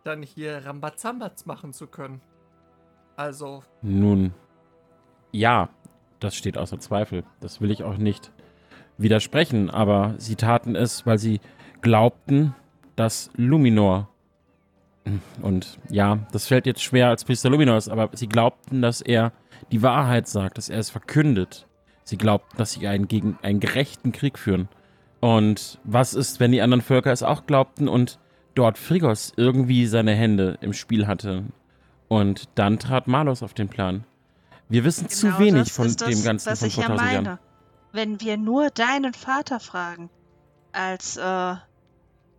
dann 0.05 0.23
hier 0.23 0.65
Rambazambaz 0.65 1.47
machen 1.47 1.73
zu 1.73 1.87
können. 1.87 2.21
Also, 3.17 3.63
Nun, 3.83 4.33
ja, 5.33 5.69
das 6.21 6.35
steht 6.35 6.57
außer 6.57 6.79
Zweifel. 6.79 7.25
Das 7.41 7.61
will 7.61 7.71
ich 7.71 7.83
auch 7.83 7.97
nicht 7.97 8.33
widersprechen, 8.99 9.69
aber 9.71 10.15
sie 10.19 10.37
taten 10.37 10.77
es, 10.77 11.07
weil 11.07 11.19
sie 11.19 11.41
glaubten, 11.83 12.55
dass 12.95 13.31
Luminor 13.37 14.09
und 15.43 15.79
ja, 15.89 16.19
das 16.33 16.47
fällt 16.47 16.67
jetzt 16.67 16.83
schwer 16.83 17.09
als 17.09 17.25
Priester 17.25 17.51
Luminors, 17.51 17.89
aber 17.89 18.11
sie 18.13 18.29
glaubten, 18.29 18.83
dass 18.83 19.01
er 19.01 19.33
die 19.71 19.83
Wahrheit 19.83 20.29
sagt, 20.29 20.59
dass 20.59 20.69
er 20.69 20.79
es 20.79 20.91
verkündet. 20.91 21.67
Sie 22.05 22.19
glaubten, 22.19 22.57
dass 22.57 22.73
sie 22.73 22.87
einen 22.87 23.09
gegen 23.09 23.39
einen 23.43 23.61
gerechten 23.61 24.13
Krieg 24.13 24.39
führen. 24.39 24.69
Und 25.21 25.81
was 25.85 26.15
ist, 26.15 26.41
wenn 26.41 26.53
die 26.53 26.61
anderen 26.61 26.83
Völker 26.83 27.13
es 27.13 27.23
auch 27.23 27.47
glaubten 27.47 27.89
und 27.89 28.19
dort 28.55 28.79
Frigos 28.79 29.33
irgendwie 29.37 29.87
seine 29.87 30.13
Hände 30.13 30.59
im 30.61 30.73
Spiel 30.73 31.07
hatte? 31.07 31.45
Und 32.09 32.49
dann 32.55 32.79
trat 32.79 33.09
Malos 33.09 33.43
auf 33.43 33.55
den 33.55 33.69
Plan. 33.69 34.05
Wir 34.69 34.85
wissen 34.85 35.09
zu 35.09 35.27
Genau 35.27 35.39
wenig 35.39 35.65
das 35.65 35.77
von 35.77 35.87
das, 35.87 35.97
dem 35.97 36.23
Ganzen 36.25 36.51
was 36.51 36.61
von 36.61 36.69
ich 36.69 36.77
ja 36.77 36.89
meine. 36.89 37.13
Jahren. 37.13 37.39
Wenn 37.93 38.21
wir 38.21 38.37
nur 38.37 38.71
deinen 38.71 39.15
Vater 39.15 39.59
fragen, 39.59 40.11
als 40.73 41.17
äh, 41.17 41.55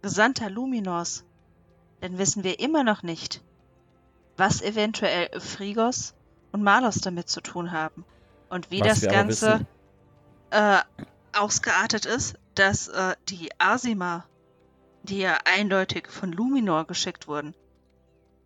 Gesandter 0.02 0.50
Luminors, 0.50 1.26
dann 2.02 2.18
wissen 2.18 2.44
wir 2.44 2.60
immer 2.60 2.84
noch 2.84 3.04
nicht, 3.04 3.42
was 4.38 4.62
eventuell 4.62 5.30
Frigos 5.40 6.14
und 6.52 6.64
Malos 6.64 6.98
damit 6.98 7.30
zu 7.30 7.42
tun 7.42 7.72
haben. 7.72 8.06
Und 8.50 8.72
wie 8.72 8.82
Was 8.82 9.02
das 9.02 9.12
Ganze 9.12 9.66
äh, 10.52 10.80
ausgeartet 11.34 12.06
ist, 12.06 12.38
dass 12.56 12.88
äh, 12.88 13.16
die 13.30 13.50
Asima, 13.58 14.26
die 15.04 15.20
ja 15.20 15.38
eindeutig 15.46 16.08
von 16.10 16.32
Luminor 16.32 16.86
geschickt 16.86 17.28
wurden, 17.28 17.54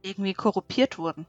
irgendwie 0.02 0.34
korruptiert 0.34 0.98
wurden. 0.98 1.26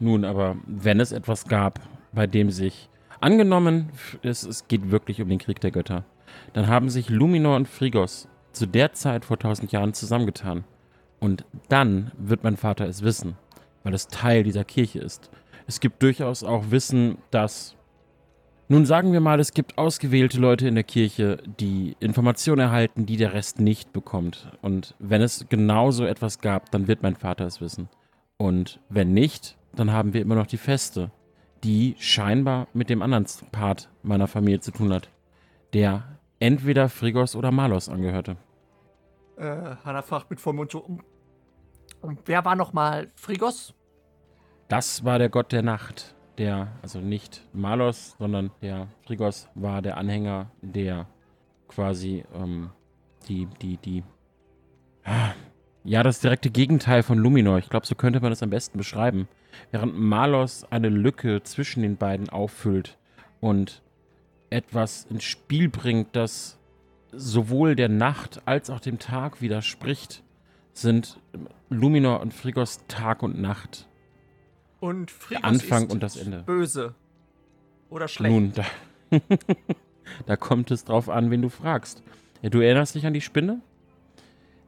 Nun, 0.00 0.24
aber 0.24 0.56
wenn 0.66 1.00
es 1.00 1.12
etwas 1.12 1.46
gab, 1.46 1.80
bei 2.12 2.26
dem 2.26 2.50
sich 2.50 2.88
Angenommen, 3.20 3.90
es, 4.22 4.44
es 4.44 4.68
geht 4.68 4.92
wirklich 4.92 5.20
um 5.20 5.28
den 5.28 5.38
Krieg 5.38 5.60
der 5.60 5.72
Götter, 5.72 6.04
dann 6.52 6.68
haben 6.68 6.88
sich 6.88 7.08
Luminor 7.08 7.56
und 7.56 7.68
Frigos 7.68 8.28
zu 8.52 8.66
der 8.66 8.92
Zeit 8.92 9.24
vor 9.24 9.38
tausend 9.38 9.72
Jahren 9.72 9.92
zusammengetan. 9.92 10.64
Und 11.20 11.44
dann 11.68 12.12
wird 12.18 12.44
mein 12.44 12.56
Vater 12.56 12.86
es 12.86 13.02
wissen, 13.02 13.36
weil 13.82 13.94
es 13.94 14.08
Teil 14.08 14.42
dieser 14.42 14.64
Kirche 14.64 15.00
ist. 15.00 15.30
Es 15.66 15.80
gibt 15.80 16.02
durchaus 16.02 16.44
auch 16.44 16.70
Wissen, 16.70 17.18
dass 17.30 17.76
nun 18.70 18.84
sagen 18.84 19.14
wir 19.14 19.20
mal, 19.20 19.40
es 19.40 19.54
gibt 19.54 19.78
ausgewählte 19.78 20.38
Leute 20.38 20.68
in 20.68 20.74
der 20.74 20.84
Kirche, 20.84 21.38
die 21.58 21.96
Informationen 22.00 22.60
erhalten, 22.60 23.06
die 23.06 23.16
der 23.16 23.32
Rest 23.32 23.60
nicht 23.60 23.94
bekommt. 23.94 24.52
Und 24.60 24.94
wenn 24.98 25.22
es 25.22 25.46
genauso 25.48 26.04
etwas 26.04 26.40
gab, 26.40 26.70
dann 26.70 26.86
wird 26.86 27.02
mein 27.02 27.16
Vater 27.16 27.46
es 27.46 27.62
wissen. 27.62 27.88
Und 28.36 28.78
wenn 28.90 29.14
nicht, 29.14 29.56
dann 29.74 29.90
haben 29.90 30.12
wir 30.12 30.20
immer 30.20 30.34
noch 30.34 30.46
die 30.46 30.58
Feste, 30.58 31.10
die 31.64 31.96
scheinbar 31.98 32.68
mit 32.74 32.90
dem 32.90 33.00
anderen 33.00 33.24
Part 33.52 33.88
meiner 34.02 34.26
Familie 34.26 34.60
zu 34.60 34.70
tun 34.70 34.92
hat, 34.92 35.08
der 35.72 36.04
entweder 36.38 36.90
Frigos 36.90 37.34
oder 37.34 37.50
Malos 37.50 37.88
angehörte. 37.88 38.36
Äh, 39.38 39.76
Hanna 39.84 40.02
fragt 40.02 40.30
mit 40.30 40.40
vollem 40.40 40.68
so, 40.70 40.80
und, 40.80 41.02
und 42.00 42.20
wer 42.26 42.44
war 42.44 42.56
nochmal 42.56 43.10
Frigos? 43.14 43.74
Das 44.68 45.04
war 45.04 45.18
der 45.18 45.28
Gott 45.28 45.52
der 45.52 45.62
Nacht. 45.62 46.14
Der, 46.38 46.68
also 46.82 47.00
nicht 47.00 47.46
Malos, 47.52 48.14
sondern 48.18 48.50
der 48.62 48.88
Frigos 49.06 49.48
war 49.54 49.82
der 49.82 49.96
Anhänger, 49.96 50.50
der 50.62 51.06
quasi 51.66 52.24
ähm, 52.32 52.70
die, 53.28 53.46
die, 53.60 53.76
die, 53.76 54.04
ja, 55.84 56.02
das 56.02 56.20
direkte 56.20 56.50
Gegenteil 56.50 57.02
von 57.02 57.18
Luminor. 57.18 57.58
Ich 57.58 57.70
glaube, 57.70 57.86
so 57.86 57.94
könnte 57.94 58.20
man 58.20 58.30
das 58.30 58.42
am 58.42 58.50
besten 58.50 58.78
beschreiben. 58.78 59.28
Während 59.70 59.98
Malos 59.98 60.64
eine 60.70 60.88
Lücke 60.88 61.42
zwischen 61.42 61.82
den 61.82 61.96
beiden 61.96 62.28
auffüllt 62.28 62.98
und 63.40 63.82
etwas 64.50 65.06
ins 65.06 65.24
Spiel 65.24 65.68
bringt, 65.68 66.14
das 66.14 66.57
sowohl 67.12 67.74
der 67.76 67.88
Nacht 67.88 68.42
als 68.44 68.70
auch 68.70 68.80
dem 68.80 68.98
Tag 68.98 69.40
widerspricht, 69.40 70.22
sind 70.72 71.18
Luminor 71.70 72.20
und 72.20 72.32
Frigos 72.34 72.80
Tag 72.88 73.22
und 73.22 73.40
Nacht. 73.40 73.86
Und 74.80 75.10
Frigos 75.10 75.40
Der 75.40 75.44
Anfang 75.48 75.84
ist 75.86 75.92
und 75.92 76.02
das 76.02 76.16
Ende. 76.16 76.42
böse. 76.44 76.94
Oder 77.90 78.06
schlecht. 78.08 78.32
Nun, 78.34 78.52
da, 78.52 78.64
da 80.26 80.36
kommt 80.36 80.70
es 80.70 80.84
drauf 80.84 81.08
an, 81.08 81.30
wen 81.30 81.42
du 81.42 81.48
fragst. 81.48 82.02
Du 82.42 82.60
erinnerst 82.60 82.94
dich 82.94 83.06
an 83.06 83.14
die 83.14 83.20
Spinne? 83.20 83.60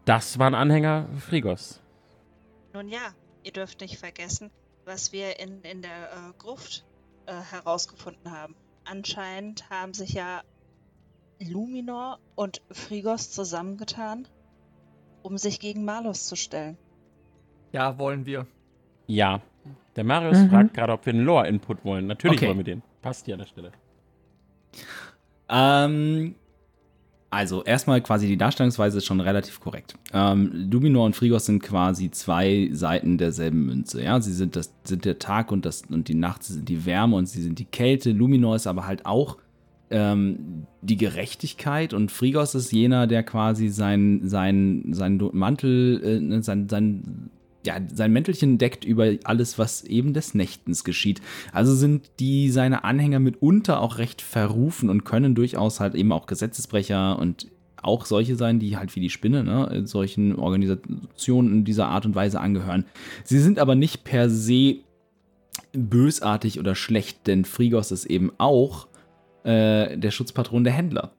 Das 0.05 0.39
waren 0.39 0.55
Anhänger 0.55 1.07
Frigos. 1.21 1.81
Nun 2.73 2.89
ja, 2.89 3.15
ihr 3.45 3.53
dürft 3.53 3.81
nicht 3.81 3.99
vergessen, 3.99 4.51
was 4.85 5.13
wir 5.13 5.39
in, 5.39 5.63
in 5.63 5.83
der 5.83 6.11
äh, 6.13 6.33
Gruft 6.39 6.85
äh, 7.27 7.35
herausgefunden 7.35 8.33
haben. 8.33 8.57
Anscheinend 8.85 9.69
haben 9.71 9.95
sich 9.95 10.15
ja 10.15 10.43
Luminor 11.49 12.19
und 12.35 12.61
Frigos 12.71 13.31
zusammengetan, 13.31 14.29
um 15.23 15.39
sich 15.39 15.59
gegen 15.61 15.85
Malus 15.85 16.27
zu 16.27 16.37
stellen. 16.37 16.77
Ja, 17.73 17.99
wollen 17.99 18.27
wir. 18.27 18.47
Ja. 19.07 19.41
Der 19.97 20.05
Marius 20.05 20.39
Mhm. 20.39 20.51
fragt 20.51 20.75
gerade, 20.75 20.93
ob 20.93 21.05
wir 21.07 21.13
einen 21.13 21.25
Lore-Input 21.25 21.85
wollen. 21.85 22.07
Natürlich 22.07 22.39
Okay. 22.39 22.47
wollen 22.49 22.59
wir 22.59 22.65
den. 22.65 22.83
Passt 23.03 23.25
hier 23.27 23.35
an 23.35 23.41
der 23.41 23.47
Stelle. 23.47 23.73
Ähm, 25.49 26.35
also 27.31 27.63
erstmal 27.65 28.01
quasi 28.03 28.27
die 28.27 28.37
Darstellungsweise 28.37 28.99
ist 28.99 29.07
schon 29.07 29.21
relativ 29.21 29.61
korrekt. 29.61 29.95
Ähm, 30.13 30.69
Luminor 30.71 31.07
und 31.07 31.17
Frigos 31.17 31.47
sind 31.47 31.63
quasi 31.63 32.11
zwei 32.11 32.69
Seiten 32.73 33.19
derselben 33.19 33.67
Münze. 33.67 34.03
Ja, 34.03 34.21
sie 34.21 34.33
sind 34.33 34.57
das 34.57 34.73
sind 34.85 35.05
der 35.05 35.19
Tag 35.19 35.53
und 35.53 35.65
das 35.65 35.83
und 35.89 36.09
die 36.09 36.15
Nacht 36.15 36.43
sie 36.45 36.55
sind 36.55 36.69
die 36.69 36.85
Wärme 36.87 37.17
und 37.17 37.27
sie 37.27 37.43
sind 37.43 37.59
die 37.59 37.65
Kälte. 37.65 38.13
Luminor 38.13 38.57
ist 38.57 38.67
aber 38.67 38.87
halt 38.87 39.07
auch 39.07 39.39
ähm, 39.91 40.67
die 40.83 40.97
Gerechtigkeit 40.97 41.93
und 41.95 42.11
Frigos 42.11 42.55
ist 42.55 42.73
jener, 42.73 43.07
der 43.07 43.23
quasi 43.23 43.69
sein 43.69 44.23
sein 44.25 44.93
sein 44.93 45.21
Mantel 45.33 46.01
äh, 46.03 46.21
ne, 46.21 46.43
sein 46.43 46.69
sein 46.69 47.31
ja, 47.67 47.79
sein 47.93 48.13
Mäntelchen 48.13 48.57
deckt 48.57 48.87
über 48.87 49.13
alles, 49.25 49.59
was 49.59 49.85
eben 49.85 50.15
des 50.15 50.35
Nächtens 50.35 50.83
geschieht. 50.83 51.21
Also 51.53 51.75
sind 51.75 52.11
die 52.19 52.51
seine 52.51 52.85
Anhänger 52.85 53.19
mitunter 53.19 53.81
auch 53.81 53.99
recht 53.99 54.23
verrufen 54.23 54.89
und 54.89 55.05
können 55.05 55.35
durchaus 55.35 55.79
halt 55.79 55.95
eben 55.95 56.13
auch 56.13 56.27
Gesetzesbrecher 56.27 57.19
und 57.19 57.49
auch 57.83 58.07
solche 58.07 58.37
sein, 58.37 58.61
die 58.61 58.77
halt 58.77 58.95
wie 58.97 59.01
die 59.01 59.11
Spinne, 59.11 59.45
ne, 59.45 59.83
solchen 59.87 60.37
Organisationen 60.37 61.53
in 61.53 61.65
dieser 61.65 61.89
Art 61.89 62.07
und 62.07 62.15
Weise 62.15 62.41
angehören. 62.41 62.85
Sie 63.25 63.41
sind 63.41 63.59
aber 63.59 63.75
nicht 63.75 64.05
per 64.05 64.31
se 64.31 64.77
bösartig 65.73 66.59
oder 66.59 66.75
schlecht, 66.75 67.27
denn 67.27 67.45
Frigos 67.45 67.93
ist 67.93 68.07
eben 68.07 68.33
auch 68.39 68.89
äh, 69.45 69.97
der 69.97 70.11
Schutzpatron 70.11 70.65
der 70.65 70.73
Händler. 70.73 71.13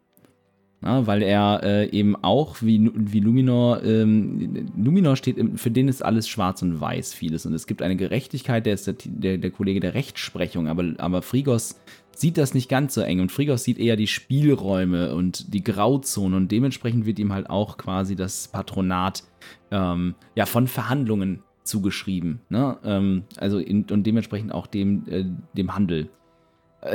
Na, 0.83 1.05
weil 1.05 1.21
er 1.21 1.61
äh, 1.63 1.89
eben 1.91 2.15
auch 2.15 2.63
wie, 2.63 2.89
wie 2.95 3.19
Luminor, 3.19 3.83
ähm, 3.83 4.67
Luminor 4.75 5.15
steht, 5.15 5.37
im, 5.37 5.55
für 5.55 5.69
den 5.69 5.87
ist 5.87 6.03
alles 6.03 6.27
schwarz 6.27 6.63
und 6.63 6.81
weiß 6.81 7.13
vieles. 7.13 7.45
Und 7.45 7.53
es 7.53 7.67
gibt 7.67 7.83
eine 7.83 7.95
Gerechtigkeit, 7.95 8.65
der 8.65 8.73
ist 8.73 8.87
der, 8.87 8.95
der, 9.05 9.37
der 9.37 9.51
Kollege 9.51 9.79
der 9.79 9.93
Rechtsprechung, 9.93 10.67
aber, 10.67 10.93
aber 10.97 11.21
Frigos 11.21 11.79
sieht 12.15 12.39
das 12.39 12.55
nicht 12.55 12.67
ganz 12.67 12.95
so 12.95 13.01
eng. 13.01 13.19
Und 13.19 13.31
Frigos 13.31 13.63
sieht 13.63 13.77
eher 13.77 13.95
die 13.95 14.07
Spielräume 14.07 15.13
und 15.13 15.53
die 15.53 15.63
Grauzone. 15.63 16.35
Und 16.35 16.51
dementsprechend 16.51 17.05
wird 17.05 17.19
ihm 17.19 17.31
halt 17.31 17.47
auch 17.51 17.77
quasi 17.77 18.15
das 18.15 18.47
Patronat 18.47 19.23
ähm, 19.69 20.15
ja, 20.35 20.47
von 20.47 20.65
Verhandlungen 20.65 21.43
zugeschrieben. 21.63 22.41
Ne? 22.49 22.77
Ähm, 22.83 23.23
also 23.37 23.59
in, 23.59 23.85
und 23.91 24.03
dementsprechend 24.07 24.51
auch 24.51 24.65
dem, 24.65 25.07
äh, 25.07 25.25
dem 25.55 25.75
Handel 25.75 26.09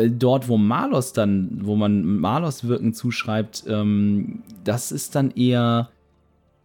dort, 0.08 0.48
wo 0.48 0.56
Malos 0.56 1.12
dann, 1.12 1.60
wo 1.62 1.76
man 1.76 2.04
Malos 2.04 2.64
Wirken 2.64 2.92
zuschreibt, 2.92 3.64
ähm, 3.68 4.42
das 4.64 4.90
ist 4.92 5.14
dann 5.14 5.30
eher 5.30 5.90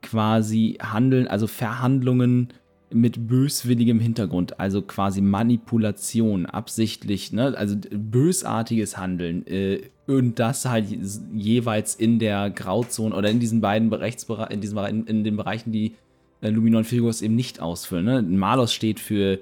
quasi 0.02 0.78
Handeln, 0.82 1.28
also 1.28 1.48
Verhandlungen 1.48 2.50
mit 2.94 3.28
böswilligem 3.28 4.00
Hintergrund, 4.00 4.60
also 4.60 4.82
quasi 4.82 5.22
Manipulation, 5.22 6.46
absichtlich, 6.46 7.32
ne, 7.32 7.56
also 7.58 7.78
bösartiges 7.92 8.98
Handeln 8.98 9.46
äh, 9.48 9.82
und 10.08 10.40
das 10.40 10.66
halt 10.66 10.88
jeweils 11.34 11.96
in 11.96 12.20
der 12.20 12.50
Grauzone 12.50 13.16
oder 13.16 13.30
in 13.30 13.40
diesen 13.40 13.62
beiden 13.62 13.94
Rechtsbereichen, 13.94 14.62
in, 14.62 15.08
in, 15.08 15.24
den 15.24 15.38
Bereichen, 15.38 15.72
die 15.72 15.96
äh, 16.42 16.50
Luminor 16.50 16.80
und 16.80 16.86
Figos 16.86 17.22
eben 17.22 17.36
nicht 17.36 17.62
ausfüllen. 17.62 18.06
Ne? 18.06 18.22
Malos 18.22 18.74
steht 18.74 19.00
für 19.00 19.40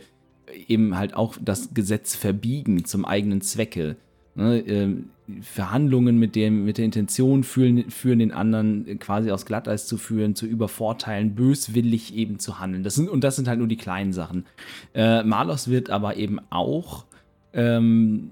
eben 0.67 0.97
halt 0.97 1.13
auch 1.15 1.35
das 1.41 1.73
Gesetz 1.73 2.15
verbiegen 2.15 2.85
zum 2.85 3.05
eigenen 3.05 3.41
Zwecke. 3.41 3.95
Ne, 4.35 4.59
ähm, 4.59 5.09
Verhandlungen 5.41 6.17
mit, 6.17 6.35
dem, 6.35 6.65
mit 6.65 6.77
der 6.77 6.85
Intention 6.85 7.43
führen, 7.43 7.91
führen 7.91 8.19
den 8.19 8.31
anderen 8.31 8.99
quasi 8.99 9.31
aus 9.31 9.45
Glatteis 9.45 9.85
zu 9.85 9.97
führen, 9.97 10.35
zu 10.35 10.45
übervorteilen, 10.45 11.35
böswillig 11.35 12.15
eben 12.15 12.39
zu 12.39 12.59
handeln. 12.59 12.83
Das 12.83 12.95
sind, 12.95 13.09
und 13.09 13.23
das 13.23 13.35
sind 13.35 13.47
halt 13.47 13.59
nur 13.59 13.67
die 13.67 13.77
kleinen 13.77 14.13
Sachen. 14.13 14.45
Äh, 14.93 15.23
Malos 15.23 15.67
wird 15.69 15.89
aber 15.89 16.17
eben 16.17 16.39
auch 16.49 17.05
ähm, 17.53 18.31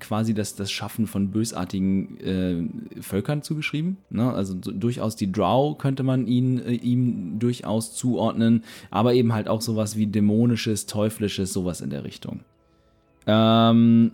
quasi 0.00 0.34
das, 0.34 0.54
das 0.54 0.70
Schaffen 0.70 1.06
von 1.06 1.30
bösartigen 1.30 2.20
äh, 2.20 3.02
Völkern 3.02 3.42
zugeschrieben. 3.42 3.98
Ne? 4.10 4.32
Also 4.32 4.54
so, 4.62 4.72
durchaus 4.72 5.16
die 5.16 5.30
Drow 5.30 5.76
könnte 5.78 6.02
man 6.02 6.26
ihn, 6.26 6.58
äh, 6.58 6.72
ihm 6.72 7.38
durchaus 7.38 7.94
zuordnen, 7.94 8.64
aber 8.90 9.14
eben 9.14 9.32
halt 9.32 9.48
auch 9.48 9.60
sowas 9.60 9.96
wie 9.96 10.06
dämonisches, 10.06 10.86
teuflisches, 10.86 11.52
sowas 11.52 11.80
in 11.80 11.90
der 11.90 12.04
Richtung. 12.04 12.40
Ähm, 13.26 14.12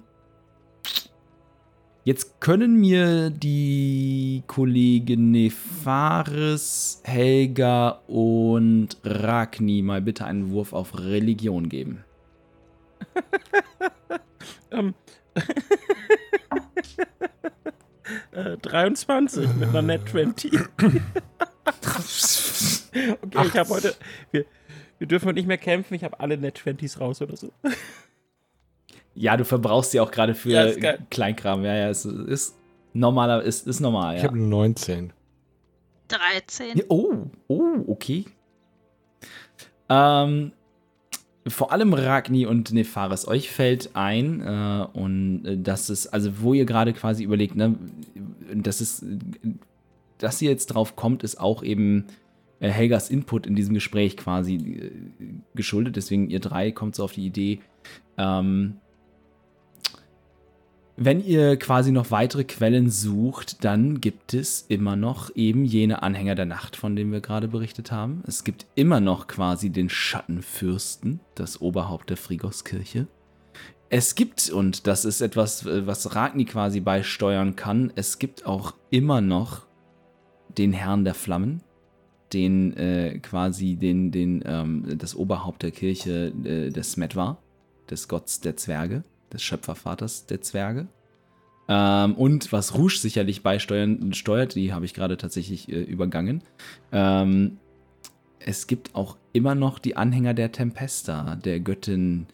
jetzt 2.05 2.40
können 2.40 2.81
mir 2.81 3.31
die 3.31 4.43
Kollegen 4.47 5.31
Nefaris, 5.31 7.00
Helga 7.05 8.00
und 8.07 8.97
Ragni 9.05 9.83
mal 9.83 10.00
bitte 10.00 10.25
einen 10.25 10.50
Wurf 10.50 10.73
auf 10.73 10.99
Religion 10.99 11.69
geben. 11.69 12.05
Ähm. 14.73 14.95
äh, 18.33 18.57
23 18.59 19.49
mit 19.55 19.69
einer 19.71 19.83
Net 19.83 20.09
20. 20.09 20.53
okay, 23.23 23.47
ich 23.47 23.57
habe 23.57 23.71
heute. 23.71 23.95
Wir, 24.31 24.45
wir 24.99 25.07
dürfen 25.07 25.27
heute 25.27 25.37
nicht 25.37 25.49
mehr 25.49 25.59
kämpfen. 25.59 25.95
Ich 25.95 26.05
habe 26.05 26.19
alle 26.21 26.37
Net 26.37 26.59
20s 26.59 26.99
raus 26.99 27.23
oder 27.23 27.37
so. 27.37 27.53
Ja, 29.15 29.37
du 29.37 29.45
verbrauchst 29.45 29.93
sie 29.93 30.01
auch 30.01 30.11
gerade 30.11 30.35
für 30.35 30.51
Ja. 30.51 30.97
Kleinkram. 31.11 31.65
Ja, 31.65 31.75
ja, 31.75 31.89
es 31.89 32.05
ist 32.05 32.57
normaler, 32.93 33.43
ist, 33.43 33.67
ist 33.67 33.81
normal, 33.81 34.17
Ich 34.17 34.23
ja. 34.23 34.29
habe 34.29 34.39
19. 34.39 35.13
13. 36.09 36.79
Ja, 36.79 36.85
Oh, 36.89 37.27
oh, 37.49 37.85
okay. 37.87 38.25
Ähm, 39.89 40.53
vor 41.50 41.73
allem 41.73 41.92
Ragni 41.95 42.47
und 42.47 42.73
Nefaris, 42.73 43.26
euch 43.28 43.50
fällt 43.50 43.90
ein, 43.95 44.40
äh, 44.40 44.87
und 44.92 45.45
äh, 45.45 45.59
das 45.59 45.90
ist, 45.90 46.09
also 46.09 46.40
wo 46.40 46.54
ihr 46.54 46.64
gerade 46.64 46.92
quasi 46.92 47.25
überlegt, 47.25 47.57
ne, 47.57 47.76
das 48.54 48.80
ist, 48.80 49.04
dass 50.19 50.40
ihr 50.42 50.50
jetzt 50.50 50.69
drauf 50.69 50.97
kommt, 50.97 51.23
ist 51.23 51.40
auch 51.40 51.62
eben 51.62 52.07
äh, 52.61 52.69
Helgas 52.69 53.11
Input 53.11 53.47
in 53.47 53.57
diesem 53.57 53.75
Gespräch 53.75 54.16
quasi 54.16 54.54
äh, 54.54 54.90
geschuldet. 55.54 55.97
Deswegen 55.97 56.28
ihr 56.30 56.40
drei 56.40 56.71
kommt 56.71 56.95
so 56.95 57.04
auf 57.04 57.12
die 57.12 57.26
Idee, 57.26 57.61
ähm, 58.19 58.76
Wenn 61.02 61.25
ihr 61.25 61.57
quasi 61.57 61.92
noch 61.92 62.11
weitere 62.11 62.45
Quellen 62.45 62.90
sucht, 62.90 63.64
dann 63.64 64.02
gibt 64.02 64.35
es 64.35 64.66
immer 64.69 64.97
noch 64.97 65.35
eben 65.35 65.64
jene 65.64 66.02
Anhänger 66.02 66.35
der 66.35 66.45
Nacht, 66.45 66.76
von 66.76 66.95
denen 66.95 67.11
wir 67.11 67.23
gerade 67.23 67.49
berichtet 67.49 67.90
haben. 67.90 68.23
Es 68.26 68.45
gibt 68.45 68.66
immer 68.75 69.00
noch 69.00 69.26
quasi 69.26 69.71
den 69.71 69.88
Schattenfürsten, 69.88 71.21
das 71.35 71.62
Oberhaupt 71.62 72.11
der 72.11 72.19
Frigoskirche. 72.19 73.07
Es 73.88 74.14
gibt, 74.14 74.50
und 74.50 74.87
das 74.87 75.07
ist 75.07 75.23
etwas, 75.23 75.64
äh, 75.64 75.87
was 75.87 76.14
Ragni 76.14 76.45
quasi 76.45 76.80
beisteuern 76.80 77.57
kann, 77.57 77.90
es 77.97 78.19
gibt 78.19 78.45
auch 78.45 78.75
immer 78.90 79.23
noch 79.23 79.62
den 80.59 80.75
Herrn 80.75 81.07
der 81.07 81.14
Flammen, 81.14 81.62
den 82.35 82.76
äh, 82.76 83.19
quasi 83.21 83.76
den, 83.76 84.11
den, 84.11 84.42
ähm, 84.45 84.99
das 84.99 85.16
Oberhaupt 85.16 85.62
der 85.62 85.71
Kirche 85.71 86.30
äh, 86.45 86.69
des 86.69 86.92
Smetwa, 86.92 87.38
des 87.88 88.07
Gotts 88.07 88.42
der 88.42 88.59
Zwerge, 88.59 89.02
des 89.33 89.43
Schöpfervaters 89.43 90.27
der 90.27 90.41
Zwerge. 90.41 90.89
Ähm, 91.69 92.15
und 92.15 92.53
was 92.53 92.75
Rouge 92.75 92.99
sicherlich 92.99 93.43
beisteuern 93.43 94.13
steuert, 94.13 94.55
die 94.57 94.73
habe 94.73 94.85
ich 94.85 94.95
gerade 94.95 95.17
tatsächlich 95.17 95.69
äh, 95.69 95.81
übergangen. 95.81 96.43
Ähm, 96.91 97.59
es 98.41 98.67
gibt 98.67 98.95
auch 98.95 99.17
immer 99.33 99.55
noch 99.55 99.79
die 99.79 99.97
Anhänger 99.97 100.35
der 100.35 100.51
Tempesta, 100.51 101.37
der 101.37 101.61
Göttin 101.61 102.27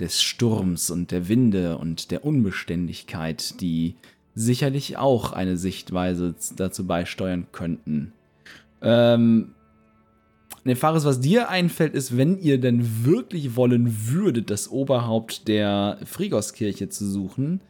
des 0.00 0.22
Sturms 0.22 0.90
und 0.90 1.10
der 1.10 1.28
Winde 1.28 1.78
und 1.78 2.10
der 2.10 2.24
Unbeständigkeit, 2.24 3.60
die 3.60 3.96
sicherlich 4.34 4.96
auch 4.96 5.32
eine 5.32 5.56
Sichtweise 5.56 6.34
dazu 6.56 6.86
beisteuern 6.86 7.46
könnten. 7.52 8.12
Ähm, 8.82 9.54
Nefaris, 10.64 11.04
was 11.04 11.20
dir 11.20 11.48
einfällt, 11.48 11.94
ist, 11.94 12.16
wenn 12.16 12.38
ihr 12.38 12.60
denn 12.60 13.04
wirklich 13.04 13.56
wollen 13.56 14.08
würdet, 14.08 14.50
das 14.50 14.70
Oberhaupt 14.70 15.48
der 15.48 15.98
Frigoskirche 16.04 16.88
zu 16.88 17.08
suchen, 17.08 17.60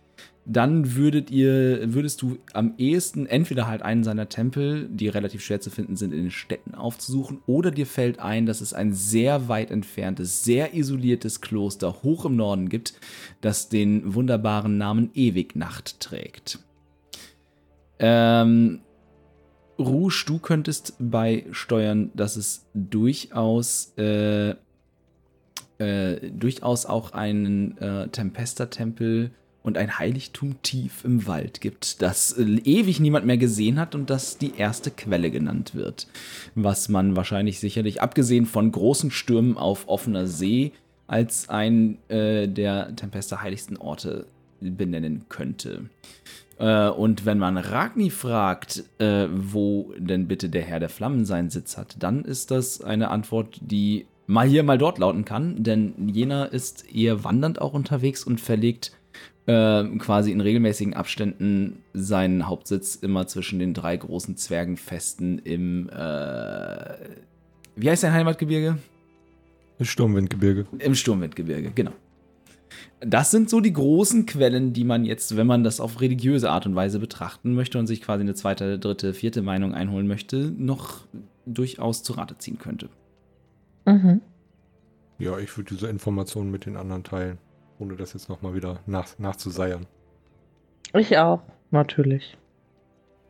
dann 0.46 0.96
würdet 0.96 1.30
ihr, 1.30 1.94
würdest 1.94 2.22
du 2.22 2.38
am 2.54 2.74
ehesten 2.78 3.26
entweder 3.26 3.68
halt 3.68 3.82
einen 3.82 4.02
seiner 4.02 4.28
Tempel, 4.28 4.88
die 4.88 5.08
relativ 5.08 5.42
schwer 5.42 5.60
zu 5.60 5.70
finden 5.70 5.96
sind, 5.96 6.12
in 6.12 6.22
den 6.22 6.30
Städten 6.30 6.74
aufzusuchen, 6.74 7.40
oder 7.46 7.70
dir 7.70 7.86
fällt 7.86 8.18
ein, 8.18 8.46
dass 8.46 8.60
es 8.60 8.74
ein 8.74 8.92
sehr 8.92 9.48
weit 9.48 9.70
entferntes, 9.70 10.42
sehr 10.42 10.74
isoliertes 10.74 11.40
Kloster 11.40 12.02
hoch 12.02 12.24
im 12.24 12.36
Norden 12.36 12.68
gibt, 12.68 12.94
das 13.40 13.68
den 13.68 14.14
wunderbaren 14.14 14.78
Namen 14.78 15.10
Ewignacht 15.14 16.00
trägt. 16.00 16.58
Ähm, 18.00 18.80
Rouge, 19.80 20.24
du 20.26 20.38
könntest 20.38 20.94
beisteuern, 20.98 22.10
dass 22.14 22.36
es 22.36 22.66
durchaus, 22.74 23.92
äh, 23.96 24.50
äh, 25.78 26.30
durchaus 26.30 26.86
auch 26.86 27.12
einen 27.12 27.76
äh, 27.78 28.08
Tempesta-Tempel 28.08 29.30
und 29.62 29.76
ein 29.76 29.98
Heiligtum 29.98 30.62
tief 30.62 31.04
im 31.04 31.26
Wald 31.26 31.60
gibt, 31.60 32.02
das 32.02 32.32
äh, 32.32 32.42
ewig 32.42 33.00
niemand 33.00 33.26
mehr 33.26 33.38
gesehen 33.38 33.78
hat 33.78 33.94
und 33.94 34.10
das 34.10 34.38
die 34.38 34.54
erste 34.56 34.90
Quelle 34.90 35.30
genannt 35.30 35.74
wird. 35.74 36.06
Was 36.54 36.88
man 36.88 37.16
wahrscheinlich 37.16 37.60
sicherlich, 37.60 38.00
abgesehen 38.00 38.46
von 38.46 38.72
großen 38.72 39.10
Stürmen 39.10 39.56
auf 39.56 39.88
offener 39.88 40.26
See, 40.26 40.72
als 41.06 41.48
ein 41.48 41.98
äh, 42.08 42.46
der 42.46 42.94
Tempesta 42.94 43.40
heiligsten 43.40 43.76
Orte 43.76 44.26
benennen 44.60 45.24
könnte. 45.28 45.86
Äh, 46.60 46.90
und 46.90 47.24
wenn 47.24 47.38
man 47.38 47.56
Ragni 47.56 48.10
fragt, 48.10 48.84
äh, 48.98 49.26
wo 49.32 49.92
denn 49.98 50.28
bitte 50.28 50.50
der 50.50 50.62
Herr 50.62 50.78
der 50.78 50.90
Flammen 50.90 51.24
seinen 51.24 51.50
Sitz 51.50 51.76
hat, 51.76 51.96
dann 51.98 52.24
ist 52.24 52.50
das 52.50 52.82
eine 52.82 53.10
Antwort, 53.10 53.58
die 53.62 54.06
mal 54.26 54.46
hier, 54.46 54.62
mal 54.62 54.78
dort 54.78 54.98
lauten 54.98 55.24
kann, 55.24 55.62
denn 55.62 56.08
jener 56.08 56.52
ist 56.52 56.94
eher 56.94 57.24
wandernd 57.24 57.60
auch 57.60 57.72
unterwegs 57.72 58.22
und 58.24 58.40
verlegt 58.40 58.92
äh, 59.46 59.84
quasi 59.98 60.30
in 60.30 60.40
regelmäßigen 60.40 60.94
Abständen 60.94 61.82
seinen 61.94 62.46
Hauptsitz 62.46 62.94
immer 62.94 63.26
zwischen 63.26 63.58
den 63.58 63.72
drei 63.72 63.96
großen 63.96 64.36
Zwergenfesten 64.36 65.38
im, 65.38 65.88
äh, 65.88 66.94
wie 67.74 67.90
heißt 67.90 68.02
dein 68.02 68.12
Heimatgebirge? 68.12 68.76
Im 69.78 69.86
Sturmwindgebirge. 69.86 70.66
Im 70.78 70.94
Sturmwindgebirge, 70.94 71.72
genau. 71.74 71.92
Das 73.00 73.30
sind 73.30 73.50
so 73.50 73.60
die 73.60 73.72
großen 73.72 74.26
Quellen, 74.26 74.72
die 74.72 74.84
man 74.84 75.04
jetzt, 75.04 75.36
wenn 75.36 75.46
man 75.46 75.64
das 75.64 75.80
auf 75.80 76.00
religiöse 76.00 76.50
Art 76.50 76.66
und 76.66 76.74
Weise 76.74 76.98
betrachten 76.98 77.54
möchte 77.54 77.78
und 77.78 77.86
sich 77.86 78.02
quasi 78.02 78.22
eine 78.22 78.34
zweite, 78.34 78.78
dritte, 78.78 79.14
vierte 79.14 79.42
Meinung 79.42 79.74
einholen 79.74 80.06
möchte, 80.06 80.52
noch 80.56 81.06
durchaus 81.46 82.02
zu 82.02 82.12
Rate 82.14 82.38
ziehen 82.38 82.58
könnte. 82.58 82.88
Mhm. 83.86 84.20
Ja, 85.18 85.38
ich 85.38 85.56
würde 85.56 85.74
diese 85.74 85.88
Informationen 85.88 86.50
mit 86.50 86.66
den 86.66 86.76
anderen 86.76 87.04
teilen, 87.04 87.38
ohne 87.78 87.96
das 87.96 88.12
jetzt 88.12 88.28
nochmal 88.28 88.54
wieder 88.54 88.80
nach, 88.86 89.18
nachzuseiern. 89.18 89.86
Ich 90.94 91.18
auch, 91.18 91.42
natürlich. 91.70 92.36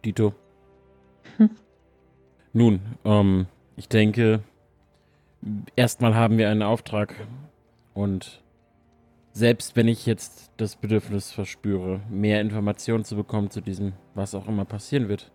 Dito. 0.05 0.35
Hm. 1.37 1.50
Nun, 2.53 2.81
ähm, 3.05 3.46
ich 3.76 3.88
denke, 3.88 4.42
erstmal 5.76 6.14
haben 6.14 6.38
wir 6.38 6.48
einen 6.48 6.62
Auftrag 6.62 7.14
und 7.94 8.39
selbst 9.40 9.74
wenn 9.74 9.88
ich 9.88 10.07
jetzt 10.07 10.53
das 10.59 10.76
Bedürfnis 10.76 11.33
verspüre, 11.33 12.03
mehr 12.11 12.40
Informationen 12.40 13.05
zu 13.05 13.16
bekommen 13.16 13.50
zu 13.50 13.61
diesem, 13.61 13.94
was 14.14 14.35
auch 14.35 14.46
immer 14.46 14.66
passieren 14.66 15.09
wird. 15.09 15.33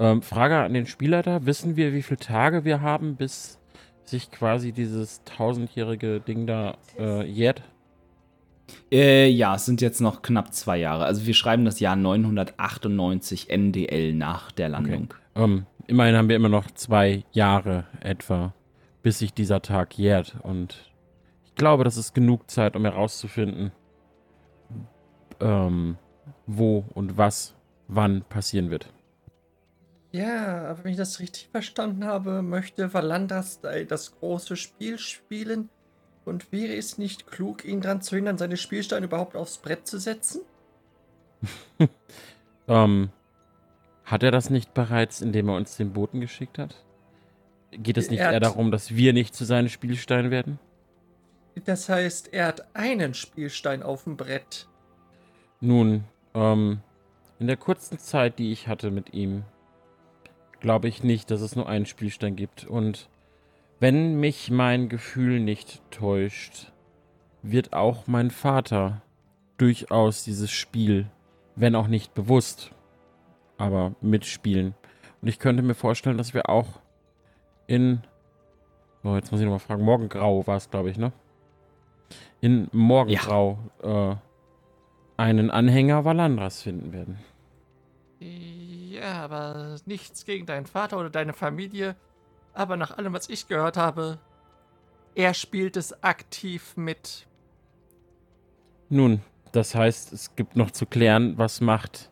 Ähm, 0.00 0.22
Frage 0.22 0.58
an 0.58 0.74
den 0.74 0.86
Spieler 0.86 1.22
da, 1.22 1.46
wissen 1.46 1.76
wir, 1.76 1.94
wie 1.94 2.02
viele 2.02 2.18
Tage 2.18 2.64
wir 2.64 2.82
haben, 2.82 3.16
bis 3.16 3.58
sich 4.04 4.30
quasi 4.30 4.72
dieses 4.72 5.22
tausendjährige 5.24 6.20
Ding 6.20 6.46
da 6.46 6.78
äh, 6.98 7.24
jährt? 7.24 7.62
Äh, 8.90 9.28
ja, 9.28 9.54
es 9.54 9.66
sind 9.66 9.80
jetzt 9.80 10.00
noch 10.00 10.20
knapp 10.20 10.52
zwei 10.52 10.76
Jahre. 10.78 11.04
Also 11.04 11.24
wir 11.24 11.34
schreiben 11.34 11.64
das 11.64 11.78
Jahr 11.78 11.96
998 11.96 13.50
NDL 13.50 14.14
nach 14.14 14.50
der 14.50 14.68
Landung. 14.68 15.14
Okay. 15.34 15.44
Ähm, 15.44 15.66
immerhin 15.86 16.16
haben 16.16 16.28
wir 16.28 16.36
immer 16.36 16.48
noch 16.48 16.70
zwei 16.72 17.22
Jahre 17.30 17.84
etwa, 18.00 18.52
bis 19.02 19.20
sich 19.20 19.32
dieser 19.32 19.62
Tag 19.62 19.96
jährt. 19.96 20.36
Und 20.42 20.88
glaube, 21.58 21.84
das 21.84 21.98
ist 21.98 22.14
genug 22.14 22.50
Zeit, 22.50 22.74
um 22.74 22.84
herauszufinden, 22.84 23.72
ähm, 25.40 25.98
wo 26.46 26.86
und 26.94 27.18
was 27.18 27.54
wann 27.88 28.22
passieren 28.22 28.70
wird. 28.70 28.90
Ja, 30.10 30.70
aber 30.70 30.84
wenn 30.84 30.92
ich 30.92 30.96
das 30.96 31.20
richtig 31.20 31.48
verstanden 31.50 32.04
habe, 32.04 32.40
möchte 32.40 32.94
Valandras 32.94 33.60
das 33.60 34.18
große 34.18 34.56
Spiel 34.56 34.98
spielen. 34.98 35.68
Und 36.24 36.52
wäre 36.52 36.74
es 36.74 36.98
nicht 36.98 37.26
klug, 37.26 37.64
ihn 37.64 37.80
daran 37.80 38.02
zu 38.02 38.16
hindern, 38.16 38.36
seine 38.36 38.58
Spielsteine 38.58 39.06
überhaupt 39.06 39.34
aufs 39.34 39.58
Brett 39.58 39.86
zu 39.86 39.98
setzen? 39.98 40.42
ähm, 42.68 43.10
hat 44.04 44.22
er 44.22 44.30
das 44.30 44.50
nicht 44.50 44.74
bereits, 44.74 45.22
indem 45.22 45.48
er 45.48 45.56
uns 45.56 45.76
den 45.76 45.92
Boten 45.92 46.20
geschickt 46.20 46.58
hat? 46.58 46.84
Geht 47.70 47.96
es 47.96 48.10
nicht 48.10 48.20
Er 48.20 48.32
eher 48.32 48.40
darum, 48.40 48.70
dass 48.70 48.94
wir 48.94 49.12
nicht 49.14 49.34
zu 49.34 49.44
seinen 49.44 49.68
Spielsteinen 49.68 50.30
werden? 50.30 50.58
Das 51.64 51.88
heißt, 51.88 52.32
er 52.32 52.46
hat 52.46 52.74
einen 52.74 53.14
Spielstein 53.14 53.82
auf 53.82 54.04
dem 54.04 54.16
Brett. 54.16 54.68
Nun, 55.60 56.04
ähm, 56.34 56.80
in 57.38 57.46
der 57.46 57.56
kurzen 57.56 57.98
Zeit, 57.98 58.38
die 58.38 58.52
ich 58.52 58.68
hatte 58.68 58.90
mit 58.90 59.14
ihm, 59.14 59.44
glaube 60.60 60.88
ich 60.88 61.02
nicht, 61.02 61.30
dass 61.30 61.40
es 61.40 61.56
nur 61.56 61.68
einen 61.68 61.86
Spielstein 61.86 62.36
gibt. 62.36 62.64
Und 62.66 63.08
wenn 63.80 64.18
mich 64.18 64.50
mein 64.50 64.88
Gefühl 64.88 65.40
nicht 65.40 65.82
täuscht, 65.90 66.72
wird 67.42 67.72
auch 67.72 68.06
mein 68.06 68.30
Vater 68.30 69.02
durchaus 69.56 70.24
dieses 70.24 70.50
Spiel, 70.50 71.06
wenn 71.56 71.74
auch 71.74 71.88
nicht 71.88 72.14
bewusst, 72.14 72.72
aber 73.56 73.94
mitspielen. 74.00 74.74
Und 75.20 75.28
ich 75.28 75.38
könnte 75.38 75.62
mir 75.62 75.74
vorstellen, 75.74 76.18
dass 76.18 76.34
wir 76.34 76.48
auch 76.48 76.80
in, 77.66 78.02
oh, 79.02 79.14
jetzt 79.14 79.30
muss 79.30 79.40
ich 79.40 79.44
nochmal 79.44 79.58
fragen, 79.58 79.84
Morgengrau 79.84 80.46
war 80.46 80.56
es, 80.56 80.70
glaube 80.70 80.90
ich, 80.90 80.98
ne? 80.98 81.12
In 82.40 82.68
Morgengrau 82.72 83.58
äh, 83.82 84.14
einen 85.16 85.50
Anhänger 85.50 86.04
Valandras 86.04 86.62
finden 86.62 86.92
werden. 86.92 87.18
Ja, 88.20 89.24
aber 89.24 89.76
nichts 89.86 90.24
gegen 90.24 90.46
deinen 90.46 90.66
Vater 90.66 90.98
oder 90.98 91.10
deine 91.10 91.32
Familie. 91.32 91.96
Aber 92.54 92.76
nach 92.76 92.96
allem, 92.96 93.12
was 93.12 93.28
ich 93.28 93.48
gehört 93.48 93.76
habe, 93.76 94.18
er 95.14 95.34
spielt 95.34 95.76
es 95.76 96.02
aktiv 96.02 96.76
mit. 96.76 97.26
Nun, 98.88 99.20
das 99.52 99.74
heißt, 99.74 100.12
es 100.12 100.36
gibt 100.36 100.56
noch 100.56 100.70
zu 100.70 100.86
klären, 100.86 101.36
was 101.36 101.60
macht 101.60 102.10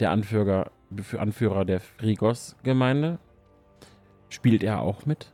der 0.00 0.10
Anführer, 0.10 0.70
Anführer 1.18 1.64
der 1.64 1.80
Frigos-Gemeinde? 1.80 3.18
Spielt 4.28 4.62
er 4.62 4.80
auch 4.80 5.06
mit? 5.06 5.32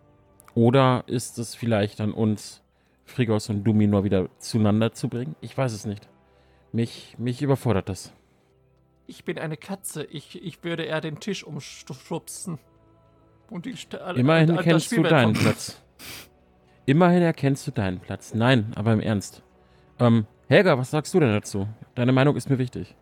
Oder 0.55 1.05
ist 1.07 1.39
es 1.39 1.55
vielleicht 1.55 2.01
an 2.01 2.13
uns, 2.13 2.62
Frigos 3.05 3.49
und 3.49 3.65
Duminor 3.65 4.05
wieder 4.05 4.29
zueinander 4.39 4.93
zu 4.93 5.09
bringen? 5.09 5.37
Ich 5.41 5.57
weiß 5.57 5.73
es 5.73 5.85
nicht. 5.85 6.09
Mich, 6.73 7.17
mich 7.19 7.43
überfordert 7.43 7.89
das. 7.89 8.13
Ich 9.07 9.25
bin 9.25 9.39
eine 9.39 9.57
Katze. 9.57 10.05
Ich, 10.05 10.43
ich 10.43 10.63
würde 10.65 10.85
eher 10.85 11.01
den 11.01 11.21
Tisch 11.21 11.45
umschubsen. 11.45 12.59
Und 13.51 13.67
die 13.67 13.75
St- 13.75 14.15
Immerhin 14.15 14.51
äh, 14.51 14.55
das 14.55 14.65
kennst 14.65 14.93
du 14.93 15.03
deinen 15.03 15.35
Platz. 15.35 15.83
Immerhin 16.87 17.23
erkennst 17.23 17.67
du 17.67 17.71
deinen 17.71 18.01
Platz. 18.01 18.33
Nein, 18.35 18.73
aber 18.75 18.93
im 18.93 19.01
Ernst. 19.01 19.43
Ähm, 19.99 20.27
Helga, 20.49 20.79
was 20.79 20.91
sagst 20.91 21.13
du 21.13 21.21
denn 21.21 21.33
dazu? 21.33 21.69
Deine 21.95 22.13
Meinung 22.13 22.37
ist 22.37 22.49
mir 22.49 22.59
wichtig. 22.59 22.95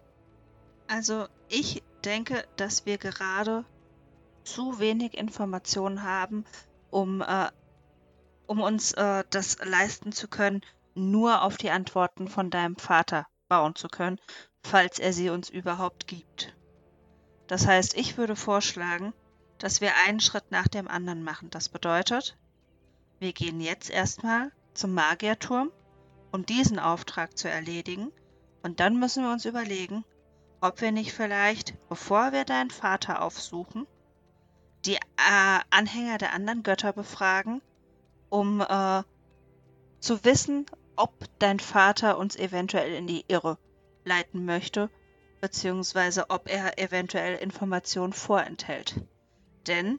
Also 0.89 1.27
ich 1.49 1.83
denke, 2.05 2.45
dass 2.57 2.85
wir 2.85 2.99
gerade 2.99 3.65
zu 4.43 4.81
wenig 4.81 5.17
Informationen 5.17 6.03
haben, 6.03 6.45
um, 6.91 7.21
äh, 7.21 7.47
um 8.51 8.63
uns 8.63 8.91
äh, 8.95 9.23
das 9.31 9.59
leisten 9.65 10.11
zu 10.11 10.27
können, 10.27 10.63
nur 10.97 11.43
auf 11.43 11.57
die 11.57 11.71
Antworten 11.71 12.27
von 12.27 12.51
deinem 12.51 12.75
Vater 12.75 13.29
bauen 13.47 13.77
zu 13.77 13.87
können, 13.87 14.19
falls 14.65 14.99
er 14.99 15.13
sie 15.13 15.31
uns 15.31 15.51
überhaupt 15.51 16.09
gibt. 16.09 16.53
Das 17.47 17.69
heißt, 17.69 17.97
ich 17.97 18.19
würde 18.19 18.35
vorschlagen, 18.35 19.15
dass 19.59 19.81
wir 19.81 19.93
einen 20.05 20.19
Schritt 20.19 20.51
nach 20.51 20.67
dem 20.67 20.89
anderen 20.89 21.23
machen. 21.23 21.49
Das 21.51 21.69
bedeutet, 21.69 22.37
wir 23.21 23.33
gehen 23.33 23.61
jetzt 23.61 23.89
erstmal 23.89 24.51
zum 24.75 24.95
Magierturm, 24.95 25.71
um 26.33 26.45
diesen 26.45 26.81
Auftrag 26.81 27.39
zu 27.39 27.49
erledigen, 27.49 28.11
und 28.65 28.81
dann 28.81 28.99
müssen 28.99 29.23
wir 29.23 29.31
uns 29.31 29.45
überlegen, 29.45 30.05
ob 30.61 30.81
wir 30.81 30.91
nicht 30.91 31.13
vielleicht, 31.13 31.77
bevor 31.89 32.33
wir 32.33 32.45
deinen 32.45 32.71
Vater 32.71 33.23
aufsuchen, 33.23 33.87
die 34.87 34.97
äh, 34.97 35.61
Anhänger 35.71 36.19
der 36.19 36.33
anderen 36.35 36.65
Götter 36.65 36.93
befragen, 36.93 37.63
um 38.31 38.61
äh, 38.61 39.03
zu 40.01 40.25
wissen, 40.25 40.67
ob 40.97 41.13
dein 41.39 41.61
Vater 41.61 42.19
uns 42.19 42.37
eventuell 42.37 42.95
in 42.95 43.07
die 43.07 43.25
Irre 43.29 43.59
leiten 44.05 44.45
möchte, 44.45 44.91
beziehungsweise 45.41 46.31
ob 46.31 46.49
er 46.49 46.79
eventuell 46.79 47.37
Informationen 47.37 48.13
vorenthält. 48.13 49.01
Denn 49.67 49.99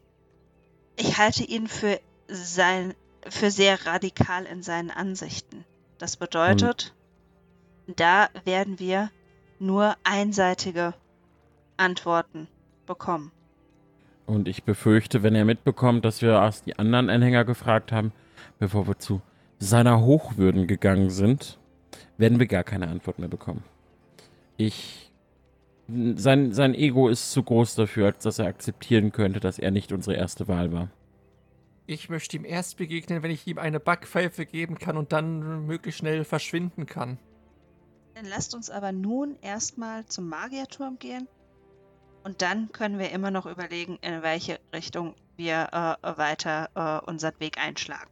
ich 0.96 1.18
halte 1.18 1.44
ihn 1.44 1.68
für 1.68 2.00
sein 2.28 2.96
für 3.28 3.52
sehr 3.52 3.86
radikal 3.86 4.46
in 4.46 4.64
seinen 4.64 4.90
Ansichten. 4.90 5.64
Das 6.00 6.18
bedeutet, 6.18 6.94
hm. 7.86 7.96
da 7.96 8.30
werden 8.46 8.80
wir 8.80 9.12
nur 9.60 9.96
einseitige 10.04 10.96
Antworten 11.78 12.48
bekommen. 12.88 13.32
Und 14.32 14.48
ich 14.48 14.64
befürchte, 14.64 15.24
wenn 15.24 15.36
er 15.36 15.44
mitbekommt, 15.44 16.06
dass 16.06 16.22
wir 16.22 16.30
erst 16.30 16.66
die 16.66 16.80
anderen 16.80 17.10
Anhänger 17.10 17.44
gefragt 17.44 17.92
haben, 17.92 18.14
bevor 18.60 18.88
wir 18.88 18.98
zu 18.98 19.22
seiner 19.60 20.00
Hochwürden 20.00 20.68
gegangen 20.68 21.10
sind, 21.10 21.60
werden 22.18 22.40
wir 22.40 22.48
gar 22.48 22.64
keine 22.64 22.88
Antwort 22.88 23.20
mehr 23.20 23.28
bekommen. 23.28 23.62
Ich. 24.56 25.12
Sein, 25.90 26.54
sein 26.54 26.74
Ego 26.76 27.10
ist 27.10 27.34
zu 27.34 27.44
groß 27.44 27.76
dafür, 27.76 28.06
als 28.06 28.24
dass 28.24 28.40
er 28.40 28.46
akzeptieren 28.46 29.12
könnte, 29.12 29.42
dass 29.42 29.60
er 29.60 29.70
nicht 29.70 29.92
unsere 29.92 30.16
erste 30.16 30.48
Wahl 30.48 30.72
war. 30.72 30.90
Ich 31.86 32.08
möchte 32.08 32.38
ihm 32.38 32.46
erst 32.46 32.78
begegnen, 32.78 33.24
wenn 33.24 33.32
ich 33.32 33.46
ihm 33.48 33.58
eine 33.58 33.82
Backpfeife 33.82 34.46
geben 34.46 34.80
kann 34.80 34.96
und 34.96 35.12
dann 35.12 35.66
möglichst 35.66 36.00
schnell 36.00 36.24
verschwinden 36.24 36.86
kann. 36.86 37.18
Dann 38.14 38.24
lasst 38.24 38.56
uns 38.56 38.70
aber 38.70 38.94
nun 38.94 39.36
erstmal 39.42 40.06
zum 40.06 40.30
Magierturm 40.30 41.00
gehen 41.00 41.28
und 42.24 42.42
dann 42.42 42.72
können 42.72 43.00
wir 43.00 43.12
immer 43.12 43.32
noch 43.32 43.46
überlegen, 43.46 43.98
in 44.02 44.22
welche 44.24 44.60
Richtung 44.74 45.16
wir 45.38 45.98
äh, 46.04 46.18
weiter 46.18 46.70
äh, 46.76 47.10
unseren 47.10 47.34
Weg 47.40 47.58
einschlagen. 47.58 48.10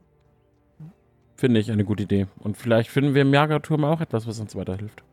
Finde 1.35 1.59
ich 1.59 1.71
eine 1.71 1.85
gute 1.85 2.03
Idee. 2.03 2.27
Und 2.39 2.57
vielleicht 2.57 2.89
finden 2.89 3.13
wir 3.13 3.21
im 3.21 3.31
Magierturm 3.31 3.85
auch 3.85 4.01
etwas, 4.01 4.27
was 4.27 4.39
uns 4.39 4.55
weiterhilft. 4.55 5.03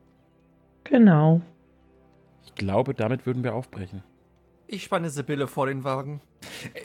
Genau. 0.85 1.41
Ich 2.45 2.55
glaube, 2.55 2.95
damit 2.95 3.27
würden 3.27 3.45
wir 3.45 3.55
aufbrechen. 3.55 4.03
Ich 4.67 4.85
spanne 4.85 5.11
Sibylle 5.11 5.47
vor 5.47 5.67
den 5.67 5.85
Wagen. 5.85 6.21
Äh, 6.75 6.81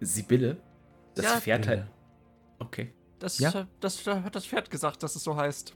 Sibylle? 0.00 0.58
Das 1.14 1.24
Ja. 1.24 1.40
Pferd 1.40 1.66
halt. 1.66 1.86
Okay. 2.58 2.92
Das, 3.18 3.38
Ja. 3.38 3.50
äh, 3.50 3.66
das, 3.80 4.02
das 4.04 4.22
hat 4.22 4.34
das 4.36 4.46
Pferd 4.46 4.70
gesagt, 4.70 5.02
dass 5.02 5.16
es 5.16 5.24
so 5.24 5.36
heißt. 5.36 5.74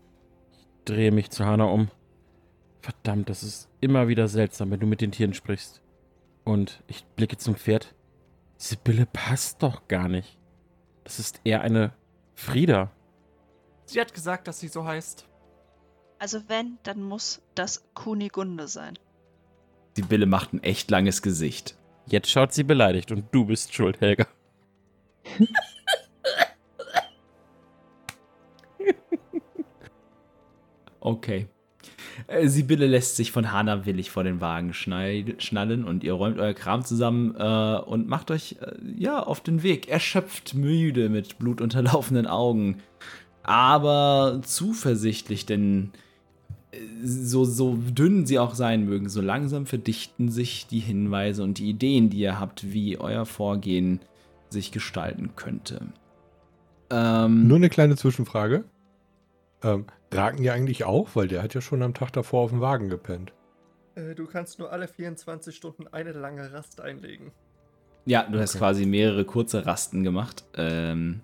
Drehe 0.85 1.11
mich 1.11 1.31
zu 1.31 1.45
Hannah 1.45 1.65
um. 1.65 1.89
Verdammt, 2.83 3.31
das 3.31 3.43
ist 3.45 3.69
immer 3.81 4.09
wieder 4.09 4.29
seltsam, 4.29 4.71
wenn 4.73 4.81
du 4.81 4.87
mit 4.87 5.01
den 5.01 5.13
Tieren 5.13 5.35
sprichst. 5.35 5.81
Und 6.45 6.83
ich 6.89 7.05
blicke 7.17 7.37
zum 7.37 7.55
Pferd. 7.55 7.95
Sibylle 8.57 9.07
passt 9.07 9.63
doch 9.63 9.87
gar 9.89 10.09
nicht. 10.09 10.37
Das 11.05 11.21
ist 11.21 11.41
eher 11.45 11.63
eine 11.63 11.95
Frieda. 12.35 12.91
Sie 13.87 14.01
hat 14.01 14.13
gesagt, 14.13 14.49
dass 14.49 14.61
sie 14.61 14.69
so 14.69 14.85
heißt. 14.85 15.29
Also 16.19 16.41
wenn, 16.49 16.79
dann 16.83 17.03
muss 17.03 17.41
das 17.55 17.85
Kunigunde 17.95 18.67
sein. 18.69 18.99
Sibylle 19.97 20.27
macht 20.27 20.53
ein 20.53 20.63
echt 20.63 20.91
langes 20.91 21.23
Gesicht. 21.23 21.79
Jetzt 22.07 22.31
schaut 22.31 22.53
sie 22.53 22.65
beleidigt 22.65 23.13
und 23.13 23.27
du 23.33 23.45
bist 23.47 23.73
schuld, 23.73 24.01
Helga. 24.01 24.27
Okay. 31.05 31.49
Äh, 32.27 32.49
Sibylle 32.49 32.87
lässt 32.87 33.17
sich 33.17 33.33
von 33.33 33.53
Hana 33.53 33.87
willig 33.87 34.11
vor 34.11 34.25
den 34.25 34.41
Wagen 34.41 34.75
schnall 34.75 35.25
schnallen 35.39 35.85
und 35.85 36.05
ihr 36.05 36.13
räumt 36.13 36.39
euer 36.39 36.55
Kram 36.55 36.85
zusammen 36.85 37.35
äh, 37.37 37.79
und 37.85 38.09
macht 38.09 38.31
euch 38.31 38.57
äh, 38.61 38.75
ja 38.97 39.23
auf 39.23 39.41
den 39.41 39.63
Weg. 39.63 39.89
Erschöpft, 39.89 40.55
müde, 40.55 41.09
mit 41.09 41.39
blutunterlaufenden 41.39 42.27
Augen, 42.27 42.79
aber 43.43 44.41
zuversichtlich, 44.43 45.47
denn 45.47 45.91
äh, 46.73 46.79
so, 47.05 47.45
so 47.45 47.77
dünn 47.77 48.27
sie 48.27 48.39
auch 48.39 48.55
sein 48.55 48.85
mögen, 48.85 49.09
so 49.09 49.21
langsam 49.21 49.67
verdichten 49.67 50.31
sich 50.31 50.67
die 50.67 50.81
Hinweise 50.81 51.43
und 51.43 51.59
die 51.59 51.69
Ideen, 51.69 52.11
die 52.11 52.19
ihr 52.19 52.39
habt, 52.39 52.73
wie 52.73 52.99
euer 52.99 53.27
Vorgehen 53.27 54.01
sich 54.51 54.71
gestalten 54.71 55.31
könnte. 55.35 55.87
Ähm, 56.91 57.49
Nur 57.49 57.57
eine 57.57 57.71
kleine 57.71 57.97
Zwischenfrage. 57.97 58.65
Ähm, 59.63 59.87
Draken 60.13 60.43
ja 60.43 60.53
eigentlich 60.53 60.85
auch, 60.85 61.11
weil 61.15 61.29
der 61.29 61.43
hat 61.43 61.55
ja 61.55 61.61
schon 61.61 61.83
am 61.83 61.95
Tag 61.95 62.13
davor 62.13 62.43
auf 62.45 62.51
dem 62.51 62.61
Wagen 62.61 62.89
gepennt. 62.89 63.33
Äh, 63.95 64.15
du 64.15 64.27
kannst 64.27 64.59
nur 64.59 64.73
alle 64.73 64.89
24 64.89 65.55
Stunden 65.55 65.87
eine 65.89 66.13
lange 66.13 66.53
Rast 66.53 66.81
einlegen. 66.81 67.33
Ja, 68.05 68.25
du 68.25 68.39
hast 68.39 68.51
Okay. 68.51 68.59
quasi 68.59 68.87
mehrere 68.87 69.25
kurze 69.25 69.65
Rasten 69.65 70.03
gemacht. 70.03 70.45
Ähm, 70.57 71.21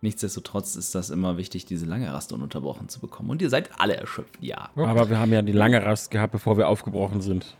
nichtsdestotrotz 0.00 0.74
ist 0.76 0.94
das 0.94 1.10
immer 1.10 1.36
wichtig, 1.36 1.64
diese 1.64 1.86
lange 1.86 2.12
Rast 2.12 2.32
ununterbrochen 2.32 2.88
zu 2.88 3.00
bekommen. 3.00 3.30
Und 3.30 3.40
ihr 3.42 3.50
seid 3.50 3.70
alle 3.78 3.96
erschöpft, 3.96 4.36
ja. 4.40 4.70
Aber 4.74 5.08
wir 5.08 5.18
haben 5.18 5.32
ja 5.32 5.42
die 5.42 5.52
lange 5.52 5.84
Rast 5.84 6.10
gehabt, 6.10 6.32
bevor 6.32 6.56
wir 6.58 6.68
aufgebrochen 6.68 7.20
sind. 7.20 7.56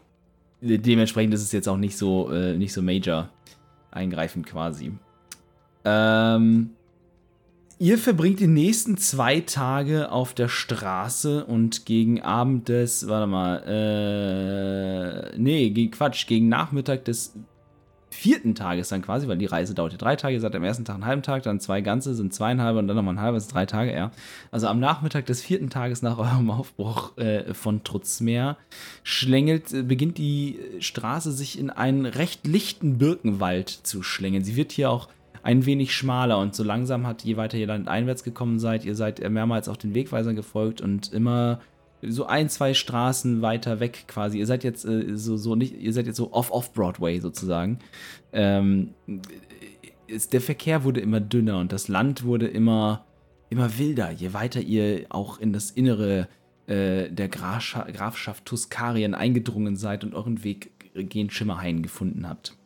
Dementsprechend 0.61 1.35
ist 1.35 1.42
es 1.42 1.53
jetzt 1.53 1.68
auch 1.68 1.77
nicht 1.77 1.96
so, 1.96 2.31
äh, 2.33 2.57
nicht 2.57 2.72
so 2.72 2.83
major 2.83 3.29
eingreifend 3.90 4.46
quasi. 4.46 4.92
Ähm, 5.85 6.70
ihr 7.78 7.98
verbringt 7.98 8.40
die 8.40 8.46
nächsten 8.46 8.96
zwei 8.96 9.40
Tage 9.40 10.10
auf 10.10 10.34
der 10.34 10.48
Straße 10.48 11.44
und 11.44 11.86
gegen 11.86 12.22
Abend 12.22 12.68
des, 12.68 13.08
warte 13.08 13.26
mal, 13.26 15.32
äh, 15.32 15.38
nee, 15.38 15.88
Quatsch, 15.88 16.26
gegen 16.26 16.48
Nachmittag 16.48 17.04
des 17.04 17.34
vierten 18.08 18.54
Tages 18.54 18.88
dann 18.88 19.02
quasi, 19.02 19.28
weil 19.28 19.36
die 19.36 19.46
Reise 19.46 19.74
dauert 19.74 19.92
ja 19.92 19.98
drei 19.98 20.16
Tage, 20.16 20.34
ihr 20.34 20.40
seid 20.40 20.56
am 20.56 20.64
ersten 20.64 20.86
Tag 20.86 20.94
einen 20.94 21.04
halben 21.04 21.22
Tag, 21.22 21.42
dann 21.42 21.60
zwei 21.60 21.82
ganze, 21.82 22.14
sind 22.14 22.32
zweieinhalb 22.32 22.78
und 22.78 22.88
dann 22.88 22.96
nochmal 22.96 23.14
ein 23.14 23.20
halbes, 23.20 23.48
drei 23.48 23.66
Tage, 23.66 23.92
ja. 23.92 24.10
Also 24.50 24.68
am 24.68 24.80
Nachmittag 24.80 25.26
des 25.26 25.42
vierten 25.42 25.68
Tages 25.68 26.00
nach 26.00 26.16
eurem 26.16 26.50
Aufbruch 26.50 27.18
äh, 27.18 27.52
von 27.52 27.84
Trutzmeer 27.84 28.56
schlängelt, 29.02 29.74
äh, 29.74 29.82
beginnt 29.82 30.16
die 30.16 30.58
Straße 30.80 31.30
sich 31.30 31.58
in 31.58 31.68
einen 31.68 32.06
recht 32.06 32.46
lichten 32.46 32.96
Birkenwald 32.96 33.68
zu 33.68 34.02
schlängeln. 34.02 34.44
Sie 34.44 34.56
wird 34.56 34.72
hier 34.72 34.90
auch 34.90 35.08
ein 35.46 35.64
wenig 35.64 35.94
schmaler 35.94 36.38
und 36.40 36.56
so 36.56 36.64
langsam 36.64 37.06
hat, 37.06 37.22
je 37.22 37.37
weiter 37.37 37.56
ihr 37.56 37.68
landeinwärts 37.68 38.24
gekommen 38.24 38.59
seid, 38.59 38.85
ihr 38.85 38.96
seid 38.96 39.20
mehrmals 39.30 39.68
auch 39.68 39.76
den 39.76 39.94
Wegweisern 39.94 40.35
gefolgt 40.35 40.80
und 40.80 41.12
immer 41.12 41.61
so 42.02 42.26
ein, 42.26 42.48
zwei 42.48 42.74
Straßen 42.74 43.42
weiter 43.42 43.78
weg 43.78 44.06
quasi. 44.09 44.40
Ihr 44.40 44.46
seid 44.46 44.64
jetzt 44.64 44.85
äh, 44.85 45.16
so, 45.16 45.37
so 45.37 45.54
nicht, 45.54 45.80
ihr 45.80 45.92
seid 45.92 46.06
jetzt 46.06 46.16
so 46.16 46.32
off-off-Broadway 46.32 47.20
sozusagen. 47.20 47.78
Ähm, 48.32 48.94
ist, 50.09 50.32
der 50.32 50.40
Verkehr 50.40 50.82
wurde 50.82 50.98
immer 50.98 51.20
dünner 51.20 51.61
und 51.61 51.70
das 51.70 51.87
Land 51.87 52.24
wurde 52.24 52.48
immer, 52.48 53.04
immer 53.48 53.78
wilder, 53.78 54.11
je 54.11 54.32
weiter 54.32 54.61
ihr 54.61 55.06
auch 55.11 55.38
in 55.38 55.52
das 55.52 55.70
Innere 55.70 56.26
äh, 56.66 57.09
der 57.09 57.28
Grafschaft, 57.28 57.94
Grafschaft 57.94 58.46
Tuskarien 58.46 59.14
eingedrungen 59.14 59.76
seid 59.76 60.02
und 60.02 60.12
euren 60.12 60.42
Weg 60.42 60.72
gen 60.92 61.30
Schimmerhain 61.30 61.85
gefunden 61.85 62.28
habt. 62.28 62.56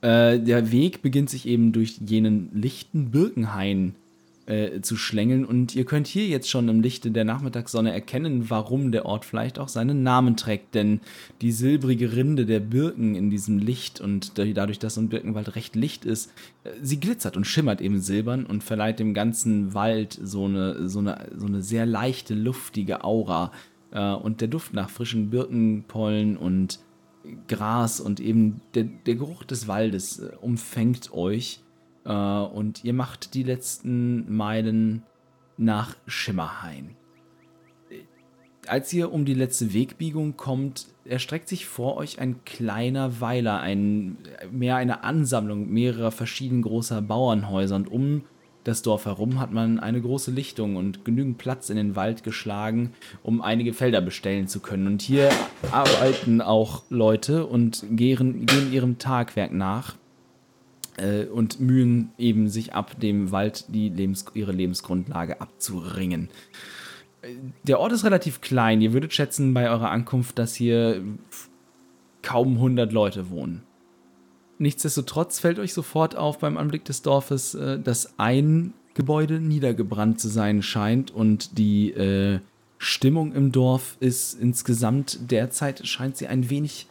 Äh, 0.00 0.38
der 0.38 0.70
Weg 0.70 1.02
beginnt 1.02 1.30
sich 1.30 1.46
eben 1.46 1.72
durch 1.72 1.98
jenen 2.04 2.50
lichten 2.52 3.10
Birkenhain 3.10 3.94
äh, 4.48 4.80
zu 4.80 4.96
schlängeln 4.96 5.44
und 5.44 5.74
ihr 5.74 5.84
könnt 5.84 6.06
hier 6.06 6.26
jetzt 6.26 6.48
schon 6.48 6.68
im 6.68 6.80
Lichte 6.80 7.10
der 7.10 7.24
Nachmittagssonne 7.24 7.92
erkennen, 7.92 8.48
warum 8.48 8.92
der 8.92 9.04
Ort 9.06 9.24
vielleicht 9.24 9.58
auch 9.58 9.68
seinen 9.68 10.02
Namen 10.02 10.36
trägt, 10.36 10.74
denn 10.74 11.00
die 11.42 11.52
silbrige 11.52 12.14
Rinde 12.14 12.46
der 12.46 12.60
Birken 12.60 13.14
in 13.14 13.28
diesem 13.28 13.58
Licht 13.58 14.00
und 14.00 14.38
dadurch, 14.38 14.78
dass 14.78 14.94
so 14.94 15.02
ein 15.02 15.08
Birkenwald 15.08 15.54
recht 15.56 15.76
licht 15.76 16.04
ist, 16.04 16.32
äh, 16.64 16.70
sie 16.80 17.00
glitzert 17.00 17.36
und 17.36 17.44
schimmert 17.44 17.80
eben 17.80 18.00
silbern 18.00 18.46
und 18.46 18.64
verleiht 18.64 19.00
dem 19.00 19.14
ganzen 19.14 19.74
Wald 19.74 20.18
so 20.22 20.44
eine, 20.44 20.88
so 20.88 21.00
eine, 21.00 21.28
so 21.36 21.46
eine 21.46 21.60
sehr 21.60 21.86
leichte, 21.86 22.34
luftige 22.34 23.04
Aura. 23.04 23.52
Äh, 23.90 24.12
und 24.12 24.40
der 24.40 24.48
Duft 24.48 24.72
nach 24.72 24.90
frischen 24.90 25.30
Birkenpollen 25.30 26.36
und 26.36 26.78
Gras 27.46 28.00
und 28.00 28.20
eben 28.20 28.60
der, 28.74 28.84
der 28.84 29.14
Geruch 29.16 29.44
des 29.44 29.68
Waldes 29.68 30.18
äh, 30.18 30.30
umfängt 30.40 31.12
euch 31.12 31.62
äh, 32.04 32.12
und 32.12 32.84
ihr 32.84 32.92
macht 32.92 33.34
die 33.34 33.42
letzten 33.42 34.34
Meilen 34.34 35.02
nach 35.56 35.96
Schimmerhain. 36.06 36.96
als 38.68 38.92
ihr 38.92 39.12
um 39.12 39.24
die 39.24 39.34
letzte 39.34 39.72
Wegbiegung 39.72 40.36
kommt, 40.36 40.88
erstreckt 41.04 41.48
sich 41.48 41.66
vor 41.66 41.96
euch 41.96 42.20
ein 42.20 42.44
kleiner 42.44 43.20
Weiler, 43.20 43.60
ein, 43.60 44.18
mehr 44.50 44.76
eine 44.76 45.04
Ansammlung 45.04 45.68
mehrerer 45.68 46.10
verschieden 46.10 46.62
großer 46.62 47.00
Bauernhäuser. 47.02 47.76
Und 47.76 47.88
um 47.88 48.24
das 48.68 48.82
Dorf 48.82 49.06
herum 49.06 49.40
hat 49.40 49.50
man 49.50 49.80
eine 49.80 49.98
große 49.98 50.30
Lichtung 50.30 50.76
und 50.76 51.02
genügend 51.06 51.38
Platz 51.38 51.70
in 51.70 51.76
den 51.76 51.96
Wald 51.96 52.22
geschlagen, 52.22 52.92
um 53.22 53.40
einige 53.40 53.72
Felder 53.72 54.02
bestellen 54.02 54.46
zu 54.46 54.60
können. 54.60 54.86
Und 54.86 55.00
hier 55.00 55.30
arbeiten 55.72 56.42
auch 56.42 56.82
Leute 56.90 57.46
und 57.46 57.82
gehen, 57.90 58.44
gehen 58.44 58.70
ihrem 58.70 58.98
Tagwerk 58.98 59.52
nach 59.54 59.94
äh, 60.98 61.24
und 61.24 61.60
mühen 61.60 62.10
eben 62.18 62.48
sich 62.48 62.74
ab 62.74 63.00
dem 63.00 63.32
Wald 63.32 63.64
die 63.68 63.88
Lebens 63.88 64.26
ihre 64.34 64.52
Lebensgrundlage 64.52 65.40
abzuringen. 65.40 66.28
Der 67.62 67.80
Ort 67.80 67.92
ist 67.92 68.04
relativ 68.04 68.42
klein. 68.42 68.82
Ihr 68.82 68.92
würdet 68.92 69.14
schätzen 69.14 69.54
bei 69.54 69.70
eurer 69.70 69.90
Ankunft, 69.90 70.38
dass 70.38 70.54
hier 70.54 71.02
kaum 72.20 72.56
100 72.56 72.92
Leute 72.92 73.30
wohnen. 73.30 73.62
Nichtsdestotrotz 74.58 75.38
fällt 75.40 75.58
euch 75.58 75.72
sofort 75.72 76.16
auf 76.16 76.38
beim 76.38 76.56
Anblick 76.56 76.84
des 76.84 77.02
Dorfes, 77.02 77.54
äh, 77.54 77.78
dass 77.78 78.18
ein 78.18 78.72
Gebäude 78.94 79.38
niedergebrannt 79.40 80.20
zu 80.20 80.28
sein 80.28 80.62
scheint 80.62 81.10
und 81.12 81.56
die 81.58 81.92
äh, 81.92 82.40
Stimmung 82.78 83.32
im 83.32 83.52
Dorf 83.52 83.96
ist 84.00 84.34
insgesamt 84.34 85.30
derzeit 85.30 85.86
scheint 85.86 86.16
sie 86.16 86.26
ein 86.26 86.50
wenig 86.50 86.88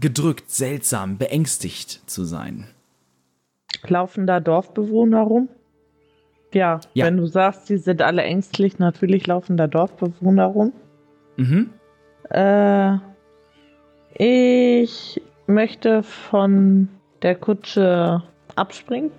gedrückt, 0.00 0.50
seltsam, 0.50 1.16
beängstigt 1.18 2.02
zu 2.06 2.24
sein. 2.24 2.66
Laufen 3.86 4.26
da 4.26 4.40
Dorfbewohner 4.40 5.22
rum? 5.22 5.48
Ja, 6.52 6.80
Ja. 6.94 7.06
wenn 7.06 7.16
du 7.16 7.26
sagst, 7.26 7.68
die 7.68 7.76
sind 7.76 8.00
alle 8.02 8.22
ängstlich, 8.22 8.78
natürlich 8.78 9.26
laufen 9.26 9.56
da 9.56 9.66
Dorfbewohner 9.66 10.46
rum. 10.46 10.72
Mhm. 11.36 11.70
Äh, 12.30 12.96
ich 14.14 15.20
möchte 15.48 16.02
von 16.02 16.88
der 17.22 17.34
Kutsche 17.34 18.22
abspringen 18.54 19.10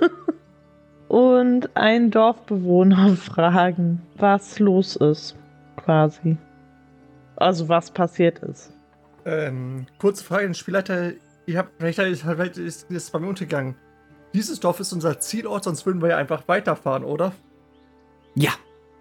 und 1.08 1.76
einen 1.76 2.10
Dorfbewohner 2.10 3.10
fragen, 3.16 4.02
was 4.16 4.58
los 4.58 4.96
ist, 4.96 5.36
quasi. 5.76 6.36
Also 7.36 7.68
was 7.68 7.90
passiert 7.90 8.38
ist. 8.40 8.72
Ähm, 9.24 9.86
kurze 9.98 10.24
Frage, 10.24 10.44
den 10.44 10.54
Spielleiter. 10.54 11.12
Ihr 11.46 11.58
habt 11.58 11.82
recht, 11.82 11.98
vielleicht 11.98 12.56
ist 12.58 12.90
ist 12.90 13.12
bei 13.12 13.18
mir 13.18 13.26
untergegangen. 13.28 13.74
Dieses 14.32 14.60
Dorf 14.60 14.80
ist 14.80 14.92
unser 14.92 15.18
Zielort, 15.20 15.64
sonst 15.64 15.84
würden 15.86 16.00
wir 16.02 16.10
ja 16.10 16.16
einfach 16.16 16.48
weiterfahren, 16.48 17.04
oder? 17.04 17.32
Ja. 18.34 18.50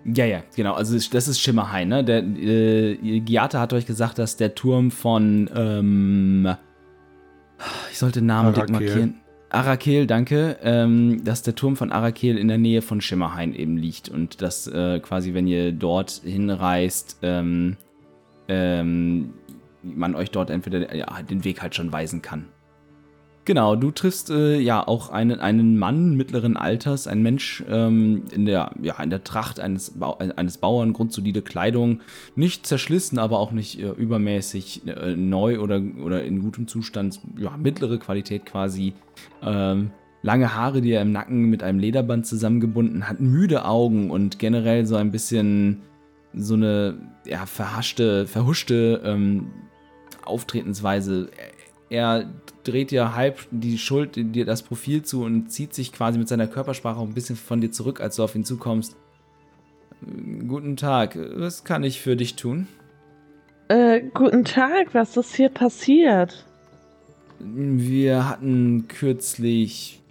Ja, 0.05 0.25
ja, 0.25 0.43
genau. 0.53 0.73
Also 0.73 0.97
es- 0.97 1.09
das 1.09 1.29
ist 1.29 1.39
Schimmerhain, 1.39 1.87
ne? 1.87 2.03
Der 2.03 2.17
äh, 2.23 3.19
Giata 3.21 3.59
hat 3.61 3.71
euch 3.71 3.85
gesagt, 3.85 4.19
dass 4.19 4.35
der 4.35 4.53
Turm 4.53 4.91
von 4.91 5.49
ähm, 5.55 6.55
ich 7.91 7.97
sollte 7.97 8.19
den 8.19 8.27
Namen 8.27 8.53
dick 8.53 8.63
Arakel. 8.63 8.87
markieren. 8.87 9.15
Arakel, 9.49 10.07
danke. 10.07 10.57
Ähm, 10.63 11.23
dass 11.23 11.43
der 11.43 11.55
Turm 11.55 11.75
von 11.75 11.91
Arakel 11.91 12.37
in 12.37 12.47
der 12.47 12.57
Nähe 12.57 12.81
von 12.81 13.01
Schimmerhain 13.01 13.53
eben 13.53 13.77
liegt 13.77 14.09
und 14.09 14.41
dass 14.41 14.67
äh, 14.67 14.99
quasi, 14.99 15.33
wenn 15.33 15.47
ihr 15.47 15.71
dort 15.71 16.21
hinreist, 16.23 17.19
ähm, 17.21 17.77
ähm, 18.47 19.33
man 19.83 20.15
euch 20.15 20.31
dort 20.31 20.49
entweder 20.49 20.95
ja, 20.95 21.21
den 21.21 21.43
Weg 21.43 21.61
halt 21.61 21.75
schon 21.75 21.91
weisen 21.91 22.21
kann. 22.21 22.45
Genau, 23.45 23.75
du 23.75 23.91
triffst 23.91 24.29
äh, 24.29 24.57
ja 24.59 24.87
auch 24.87 25.09
einen, 25.09 25.41
einen 25.41 25.77
Mann 25.77 26.15
mittleren 26.15 26.55
Alters, 26.55 27.07
ein 27.07 27.21
Mensch 27.21 27.61
ähm, 27.69 28.23
in, 28.31 28.45
der, 28.45 28.71
ja, 28.81 29.01
in 29.03 29.09
der 29.09 29.25
Tracht 29.25 29.59
eines, 29.59 29.91
Bau, 29.91 30.17
äh, 30.19 30.29
eines 30.37 30.57
Bauern, 30.57 30.93
grundsolide 30.93 31.41
Kleidung, 31.41 31.99
nicht 32.35 32.65
zerschlissen, 32.65 33.19
aber 33.19 33.39
auch 33.39 33.51
nicht 33.51 33.81
äh, 33.81 33.89
übermäßig 33.89 34.87
äh, 34.87 35.17
neu 35.17 35.59
oder, 35.59 35.81
oder 36.01 36.23
in 36.23 36.41
gutem 36.41 36.69
Zustand, 36.69 37.19
ja, 37.37 37.57
mittlere 37.57 37.97
Qualität 37.97 38.45
quasi. 38.45 38.93
Ähm, 39.41 39.91
lange 40.21 40.55
Haare, 40.55 40.79
die 40.79 40.91
er 40.91 41.01
im 41.01 41.11
Nacken 41.11 41.49
mit 41.49 41.63
einem 41.63 41.79
Lederband 41.79 42.25
zusammengebunden 42.25 43.09
hat, 43.09 43.19
müde 43.19 43.65
Augen 43.65 44.09
und 44.09 44.39
generell 44.39 44.85
so 44.85 44.95
ein 44.95 45.11
bisschen 45.11 45.81
so 46.33 46.53
eine 46.53 46.95
ja, 47.25 47.45
verhaschte, 47.45 48.25
verhuschte 48.25 49.01
ähm, 49.03 49.47
Auftretensweise. 50.23 51.29
Er 51.93 52.25
dreht 52.63 52.89
dir 52.89 53.13
halb 53.13 53.37
die 53.51 53.77
Schuld, 53.77 54.15
dir 54.15 54.45
das 54.45 54.63
Profil 54.63 55.03
zu 55.03 55.21
und 55.21 55.51
zieht 55.51 55.75
sich 55.75 55.91
quasi 55.91 56.17
mit 56.17 56.27
seiner 56.27 56.47
Körpersprache 56.47 56.97
auch 56.97 57.05
ein 57.05 57.13
bisschen 57.13 57.35
von 57.35 57.61
dir 57.61 57.69
zurück, 57.69 58.01
als 58.01 58.15
du 58.15 58.23
auf 58.23 58.33
ihn 58.33 58.43
zukommst. 58.43 58.97
Guten 60.47 60.75
Tag, 60.75 61.15
was 61.35 61.63
kann 61.63 61.83
ich 61.83 62.01
für 62.01 62.15
dich 62.15 62.35
tun? 62.35 62.67
Äh, 63.67 64.01
guten 64.11 64.43
Tag, 64.43 64.95
was 64.95 65.15
ist 65.17 65.35
hier 65.35 65.49
passiert? 65.49 66.47
Wir 67.37 68.27
hatten 68.27 68.87
kürzlich 68.87 70.01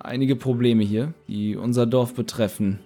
einige 0.00 0.34
Probleme 0.34 0.82
hier, 0.82 1.14
die 1.28 1.54
unser 1.54 1.86
Dorf 1.86 2.12
betreffen. 2.14 2.80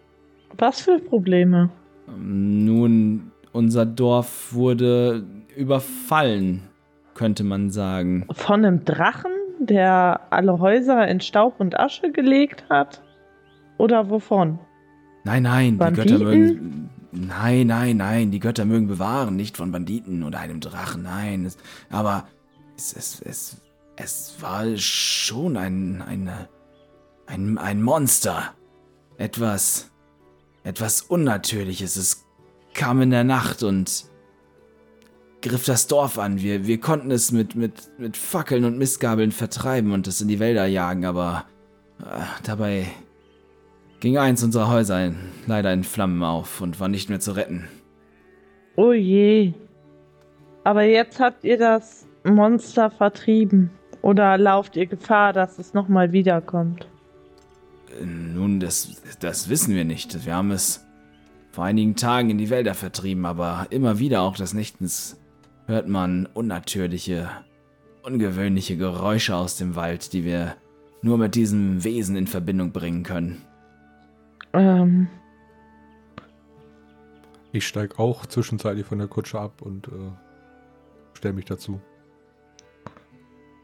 Was 0.58 0.82
für 0.82 0.98
Probleme? 0.98 1.70
Ähm, 2.08 2.66
Nun, 2.66 3.32
unser 3.52 3.86
Dorf 3.86 4.52
wurde 4.52 5.24
überfallen, 5.56 6.60
könnte 7.16 7.42
man 7.42 7.70
sagen. 7.70 8.26
Von 8.30 8.64
einem 8.64 8.84
Drachen, 8.84 9.32
der 9.58 10.20
alle 10.30 10.60
Häuser 10.60 11.08
in 11.08 11.20
Staub 11.20 11.58
und 11.58 11.78
Asche 11.78 12.12
gelegt 12.12 12.64
hat? 12.70 13.02
Oder 13.78 14.10
wovon? 14.10 14.58
Nein, 15.24 15.42
nein, 15.42 15.72
die 15.72 15.76
Banditen? 15.78 16.18
Götter 16.18 16.24
mögen. 16.24 16.90
Nein, 17.12 17.66
nein, 17.66 17.96
nein, 17.96 18.30
die 18.30 18.38
Götter 18.38 18.64
mögen 18.64 18.86
bewahren, 18.86 19.36
nicht 19.36 19.56
von 19.56 19.72
Banditen 19.72 20.22
oder 20.22 20.38
einem 20.38 20.60
Drachen, 20.60 21.02
nein. 21.02 21.44
Es, 21.46 21.56
aber 21.90 22.28
es, 22.76 22.92
es, 22.92 23.20
es, 23.22 23.62
es 23.96 24.36
war 24.40 24.64
schon 24.76 25.56
ein, 25.56 26.02
eine, 26.02 26.48
ein, 27.26 27.58
ein 27.58 27.82
Monster. 27.82 28.54
Etwas, 29.18 29.90
etwas 30.62 31.00
Unnatürliches. 31.00 31.96
Es 31.96 32.26
kam 32.74 33.00
in 33.00 33.10
der 33.10 33.24
Nacht 33.24 33.62
und 33.62 34.04
griff 35.48 35.64
das 35.64 35.86
Dorf 35.86 36.18
an. 36.18 36.40
Wir, 36.40 36.66
wir 36.66 36.80
konnten 36.80 37.10
es 37.10 37.32
mit, 37.32 37.54
mit, 37.54 37.72
mit 37.98 38.16
Fackeln 38.16 38.64
und 38.64 38.78
Mistgabeln 38.78 39.32
vertreiben 39.32 39.92
und 39.92 40.06
es 40.06 40.20
in 40.20 40.28
die 40.28 40.40
Wälder 40.40 40.66
jagen, 40.66 41.04
aber 41.04 41.44
äh, 42.00 42.22
dabei 42.44 42.86
ging 44.00 44.18
eins 44.18 44.42
unserer 44.42 44.68
Häuser 44.68 45.04
in, 45.04 45.16
leider 45.46 45.72
in 45.72 45.84
Flammen 45.84 46.22
auf 46.22 46.60
und 46.60 46.80
war 46.80 46.88
nicht 46.88 47.08
mehr 47.08 47.20
zu 47.20 47.32
retten. 47.32 47.68
Oh 48.76 48.92
je. 48.92 49.52
Aber 50.64 50.82
jetzt 50.82 51.20
habt 51.20 51.44
ihr 51.44 51.58
das 51.58 52.06
Monster 52.24 52.90
vertrieben. 52.90 53.70
Oder 54.02 54.38
lauft 54.38 54.76
ihr 54.76 54.86
Gefahr, 54.86 55.32
dass 55.32 55.58
es 55.58 55.74
nochmal 55.74 56.12
wiederkommt? 56.12 56.86
Äh, 58.00 58.04
Nun, 58.04 58.60
das, 58.60 59.02
das 59.20 59.48
wissen 59.48 59.74
wir 59.74 59.84
nicht. 59.84 60.26
Wir 60.26 60.34
haben 60.34 60.50
es 60.50 60.84
vor 61.50 61.64
einigen 61.64 61.96
Tagen 61.96 62.30
in 62.30 62.38
die 62.38 62.50
Wälder 62.50 62.74
vertrieben, 62.74 63.24
aber 63.24 63.66
immer 63.70 63.98
wieder 63.98 64.20
auch 64.20 64.36
des 64.36 64.52
Nächtens 64.52 65.18
hört 65.66 65.88
man 65.88 66.26
unnatürliche, 66.34 67.28
ungewöhnliche 68.02 68.76
Geräusche 68.76 69.34
aus 69.36 69.56
dem 69.56 69.76
Wald, 69.76 70.12
die 70.12 70.24
wir 70.24 70.56
nur 71.02 71.18
mit 71.18 71.34
diesem 71.34 71.84
Wesen 71.84 72.16
in 72.16 72.26
Verbindung 72.26 72.72
bringen 72.72 73.02
können. 73.02 73.42
Ähm, 74.52 75.08
Ich 77.52 77.66
steige 77.66 77.98
auch 77.98 78.26
zwischenzeitlich 78.26 78.86
von 78.86 78.98
der 78.98 79.08
Kutsche 79.08 79.38
ab 79.40 79.62
und 79.62 79.88
äh, 79.88 80.12
stelle 81.14 81.34
mich 81.34 81.44
dazu. 81.46 81.80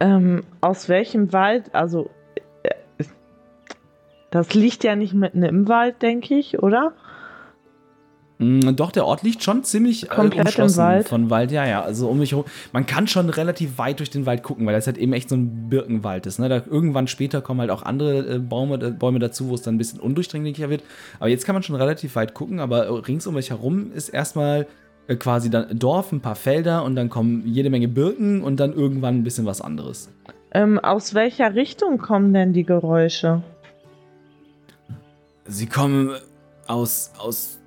ähm, 0.01 0.43
aus 0.61 0.89
welchem 0.89 1.33
Wald? 1.33 1.75
Also, 1.75 2.11
äh, 2.65 3.05
das 4.31 4.55
liegt 4.55 4.83
ja 4.83 4.97
nicht 4.97 5.15
mitten 5.15 5.43
im 5.43 5.69
Wald, 5.69 6.01
denke 6.03 6.35
ich, 6.35 6.59
oder? 6.63 6.95
Mm, 8.39 8.75
Doch, 8.77 8.91
der 8.91 9.07
Ort 9.07 9.23
liegt 9.23 9.43
schon 9.43 9.65
ziemlich 9.65 10.05
äh, 10.05 10.07
Komplett 10.09 10.41
im 10.41 10.47
umschlossen 10.47 10.79
Wald? 10.79 11.09
von 11.09 11.31
Wald. 11.31 11.53
Ja, 11.53 11.67
ja, 11.67 11.83
also 11.83 12.09
um 12.09 12.19
mich 12.19 12.33
herum. 12.33 12.45
Man 12.73 12.87
kann 12.87 13.07
schon 13.07 13.29
relativ 13.31 13.79
weit 13.79 13.99
durch 13.99 14.11
den 14.11 14.27
Wald 14.27 14.43
gucken, 14.43 14.67
weil 14.67 14.75
das 14.75 14.87
halt 14.87 14.99
eben 14.99 15.13
echt 15.13 15.29
so 15.29 15.37
ein 15.37 15.69
Birkenwald 15.69 16.27
ist. 16.27 16.39
Ne? 16.39 16.49
Da 16.49 16.63
irgendwann 16.69 17.07
später 17.07 17.41
kommen 17.41 17.61
halt 17.61 17.71
auch 17.71 17.83
andere 17.83 18.37
äh, 18.37 18.39
Bäume, 18.39 18.75
äh, 18.85 18.91
Bäume 18.91 19.19
dazu, 19.19 19.49
wo 19.49 19.55
es 19.55 19.63
dann 19.63 19.75
ein 19.75 19.79
bisschen 19.79 20.01
undurchdringlicher 20.01 20.71
wird. 20.71 20.83
Aber 21.21 21.29
jetzt 21.29 21.45
kann 21.45 21.55
man 21.55 21.63
schon 21.63 21.77
relativ 21.77 22.17
weit 22.17 22.35
gucken, 22.35 22.61
aber 22.61 22.87
äh, 22.87 22.91
rings 22.91 23.27
um 23.27 23.37
euch 23.37 23.51
herum 23.51 23.93
ist 23.93 24.09
erstmal 24.09 24.67
äh, 25.09 25.17
quasi 25.17 25.51
dann 25.51 25.67
ein 25.69 25.79
Dorf, 25.79 26.13
ein 26.13 26.21
paar 26.21 26.37
Felder 26.37 26.85
und 26.85 26.97
dann 26.97 27.11
kommen 27.11 27.43
jede 27.47 27.71
Menge 27.71 27.89
Birken 27.89 28.43
und 28.43 28.59
dann 28.61 28.73
irgendwann 28.73 29.17
ein 29.17 29.25
bisschen 29.25 29.47
was 29.47 29.61
anderes. 29.61 30.11
Ähm, 30.53 30.79
aus 30.79 31.15
welcher 31.15 31.55
Richtung 31.55 31.99
kommen 31.99 32.35
denn 32.35 32.53
die 32.53 32.65
Geräusche? 32.65 33.43
Sie 35.47 35.67
kommen 35.67 36.11
aus, 36.67 37.13
aus, 37.19 37.59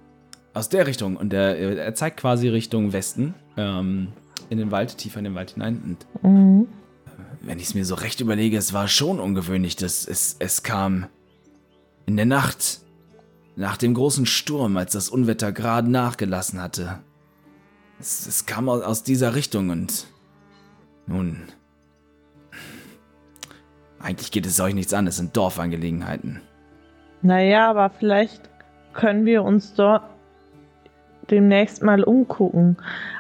aus 0.55 0.69
der 0.69 0.87
Richtung 0.87 1.17
und 1.17 1.33
er, 1.33 1.57
er 1.57 1.93
zeigt 1.95 2.17
quasi 2.17 2.47
Richtung 2.47 2.93
Westen, 2.93 3.35
ähm, 3.57 4.07
in 4.49 4.57
den 4.57 4.71
Wald, 4.71 4.97
tiefer 4.97 5.19
in 5.19 5.25
den 5.25 5.35
Wald 5.35 5.51
hinein. 5.51 5.81
Und 5.85 6.23
Mhm. 6.23 6.67
wenn 7.41 7.59
ich 7.59 7.65
es 7.65 7.73
mir 7.75 7.85
so 7.85 7.95
recht 7.95 8.21
überlege, 8.21 8.57
es 8.57 8.73
war 8.73 8.87
schon 8.87 9.19
ungewöhnlich, 9.19 9.75
dass 9.75 10.07
es, 10.07 10.35
es 10.39 10.63
kam 10.63 11.07
in 12.05 12.15
der 12.15 12.25
Nacht 12.25 12.79
nach 13.55 13.77
dem 13.77 13.93
großen 13.93 14.25
Sturm, 14.25 14.77
als 14.77 14.93
das 14.93 15.09
Unwetter 15.09 15.51
gerade 15.51 15.89
nachgelassen 15.89 16.61
hatte. 16.61 16.99
Es, 17.99 18.25
es 18.27 18.45
kam 18.45 18.69
aus, 18.69 18.81
aus 18.81 19.03
dieser 19.03 19.35
Richtung 19.35 19.69
und 19.69 20.07
nun, 21.07 21.43
eigentlich 23.99 24.31
geht 24.31 24.45
es 24.45 24.59
euch 24.59 24.73
nichts 24.73 24.93
an, 24.93 25.07
es 25.07 25.17
sind 25.17 25.35
Dorfangelegenheiten. 25.35 26.41
Naja, 27.21 27.69
aber 27.69 27.89
vielleicht 27.89 28.49
können 28.93 29.25
wir 29.25 29.43
uns 29.43 29.73
dort 29.73 30.03
demnächst 31.31 31.83
mal 31.83 32.03
umgucken. 32.03 32.77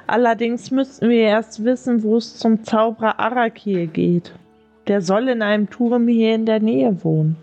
Allerdings 0.07 0.71
müssten 0.71 1.09
wir 1.09 1.21
erst 1.21 1.63
wissen, 1.63 2.03
wo 2.03 2.17
es 2.17 2.37
zum 2.37 2.63
Zauberer 2.63 3.19
Arakir 3.19 3.87
geht. 3.87 4.33
Der 4.87 5.01
soll 5.01 5.29
in 5.29 5.41
einem 5.41 5.69
Turm 5.69 6.07
hier 6.07 6.35
in 6.35 6.45
der 6.45 6.59
Nähe 6.59 7.03
wohnen. 7.03 7.37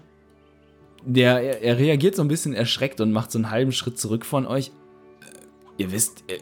Der, 1.04 1.40
er, 1.40 1.62
er 1.62 1.78
reagiert 1.78 2.14
so 2.14 2.22
ein 2.22 2.28
bisschen 2.28 2.54
erschreckt 2.54 3.00
und 3.00 3.12
macht 3.12 3.32
so 3.32 3.38
einen 3.38 3.50
halben 3.50 3.72
Schritt 3.72 3.98
zurück 3.98 4.24
von 4.24 4.46
euch. 4.46 4.68
Äh, 4.68 5.82
Ihr 5.82 5.90
wisst, 5.90 6.22
äh, 6.28 6.38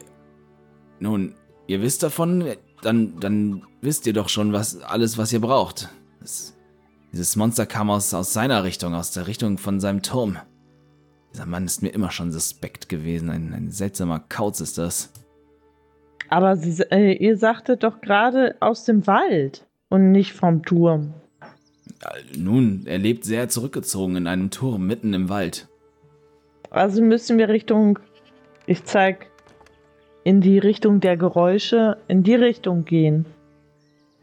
nun, 0.99 1.35
ihr 1.67 1.81
wisst 1.81 2.03
davon, 2.03 2.45
dann, 2.83 3.19
dann 3.21 3.63
wisst 3.81 4.07
ihr 4.07 4.13
doch 4.13 4.29
schon, 4.29 4.53
was 4.53 4.83
alles, 4.83 5.17
was 5.17 5.33
ihr 5.33 5.41
braucht. 5.41 5.89
Das, 6.21 6.55
dieses 7.13 7.37
Monster 7.37 7.65
kam 7.65 7.91
aus, 7.91 8.13
aus 8.13 8.33
seiner 8.33 8.65
Richtung, 8.65 8.95
aus 8.95 9.13
der 9.13 9.27
Richtung 9.27 9.57
von 9.57 9.81
seinem 9.81 10.03
Turm. 10.03 10.39
Dieser 11.33 11.47
Mann 11.47 11.65
ist 11.65 11.83
mir 11.83 11.91
immer 11.91 12.11
schon 12.11 12.33
suspekt 12.33 12.89
gewesen. 12.89 13.31
Ein, 13.31 13.53
ein 13.55 13.71
seltsamer 13.71 14.21
Kauz 14.29 14.61
ist 14.61 14.79
das. 14.79 15.13
Aber 16.29 16.57
sie, 16.57 16.83
äh, 16.91 17.13
ihr 17.13 17.37
sagtet 17.37 17.83
doch 17.83 18.01
gerade 18.01 18.57
aus 18.61 18.85
dem 18.85 19.07
Wald 19.07 19.67
und 19.89 20.13
nicht 20.13 20.33
vom 20.33 20.63
Turm. 20.63 21.15
Nun, 22.37 22.87
er 22.87 22.99
lebt 22.99 23.25
sehr 23.25 23.49
zurückgezogen 23.49 24.17
in 24.17 24.27
einem 24.27 24.51
Turm 24.51 24.87
mitten 24.87 25.13
im 25.13 25.29
Wald. 25.29 25.69
Also 26.71 27.03
müssen 27.03 27.37
wir 27.37 27.49
Richtung, 27.49 27.99
ich 28.67 28.85
zeig, 28.85 29.27
in 30.23 30.41
die 30.41 30.59
Richtung 30.59 31.01
der 31.01 31.17
Geräusche, 31.17 31.97
in 32.07 32.23
die 32.23 32.35
Richtung 32.35 32.85
gehen, 32.85 33.27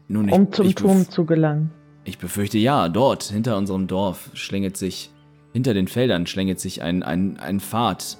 Nun, 0.08 0.30
um 0.30 0.50
zum 0.52 0.66
ich 0.66 0.74
Turm 0.74 1.08
zu 1.08 1.26
gelangen. 1.26 1.70
Ich 2.04 2.18
befürchte 2.18 2.56
ja, 2.56 2.88
dort, 2.88 3.24
hinter 3.24 3.58
unserem 3.58 3.86
Dorf, 3.86 4.30
schlängelt 4.32 4.76
sich, 4.78 5.10
hinter 5.52 5.74
den 5.74 5.88
Feldern 5.88 6.26
schlängelt 6.26 6.60
sich 6.60 6.82
ein, 6.82 7.02
ein, 7.02 7.38
ein 7.38 7.60
Pfad. 7.60 8.18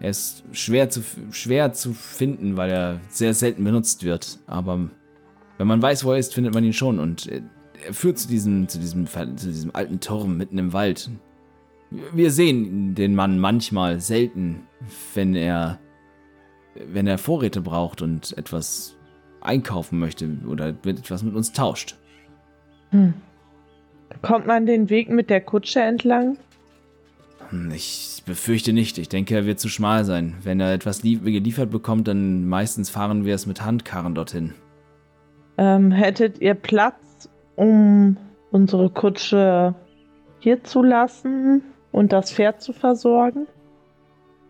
Er 0.00 0.10
ist 0.10 0.44
schwer 0.52 0.90
zu, 0.90 1.02
schwer 1.30 1.72
zu 1.72 1.92
finden, 1.92 2.56
weil 2.56 2.70
er 2.70 3.00
sehr 3.08 3.34
selten 3.34 3.64
benutzt 3.64 4.04
wird. 4.04 4.38
Aber 4.46 4.88
wenn 5.56 5.66
man 5.66 5.82
weiß, 5.82 6.04
wo 6.04 6.12
er 6.12 6.18
ist, 6.18 6.34
findet 6.34 6.54
man 6.54 6.64
ihn 6.64 6.72
schon. 6.72 6.98
Und 6.98 7.26
er 7.26 7.92
führt 7.92 8.18
zu 8.18 8.28
diesem, 8.28 8.68
zu 8.68 8.78
diesem, 8.78 9.06
zu 9.06 9.46
diesem 9.48 9.74
alten 9.74 10.00
Turm 10.00 10.36
mitten 10.36 10.58
im 10.58 10.72
Wald. 10.72 11.10
Wir 12.12 12.30
sehen 12.30 12.94
den 12.94 13.14
Mann 13.14 13.38
manchmal 13.38 14.00
selten, 14.00 14.66
wenn 15.14 15.34
er, 15.34 15.78
wenn 16.74 17.06
er 17.06 17.18
Vorräte 17.18 17.60
braucht 17.60 18.02
und 18.02 18.36
etwas 18.36 18.94
einkaufen 19.40 19.98
möchte 19.98 20.28
oder 20.46 20.68
etwas 20.68 21.22
mit 21.22 21.34
uns 21.34 21.52
tauscht. 21.52 21.96
Hm. 22.90 23.14
Kommt 24.22 24.46
man 24.46 24.66
den 24.66 24.90
Weg 24.90 25.10
mit 25.10 25.30
der 25.30 25.40
Kutsche 25.40 25.80
entlang? 25.80 26.38
Ich 27.74 28.22
befürchte 28.26 28.72
nicht. 28.72 28.98
Ich 28.98 29.08
denke, 29.08 29.34
er 29.34 29.46
wird 29.46 29.58
zu 29.58 29.68
schmal 29.68 30.04
sein. 30.04 30.36
Wenn 30.42 30.60
er 30.60 30.72
etwas 30.72 31.02
lie- 31.02 31.18
geliefert 31.18 31.70
bekommt, 31.70 32.06
dann 32.08 32.46
meistens 32.46 32.90
fahren 32.90 33.24
wir 33.24 33.34
es 33.34 33.46
mit 33.46 33.64
Handkarren 33.64 34.14
dorthin. 34.14 34.54
Ähm, 35.56 35.90
hättet 35.90 36.40
ihr 36.40 36.54
Platz, 36.54 37.28
um 37.56 38.16
unsere 38.50 38.90
Kutsche 38.90 39.74
hier 40.40 40.62
zu 40.62 40.82
lassen 40.82 41.62
und 41.90 42.12
das 42.12 42.32
Pferd 42.32 42.62
zu 42.62 42.72
versorgen? 42.72 43.46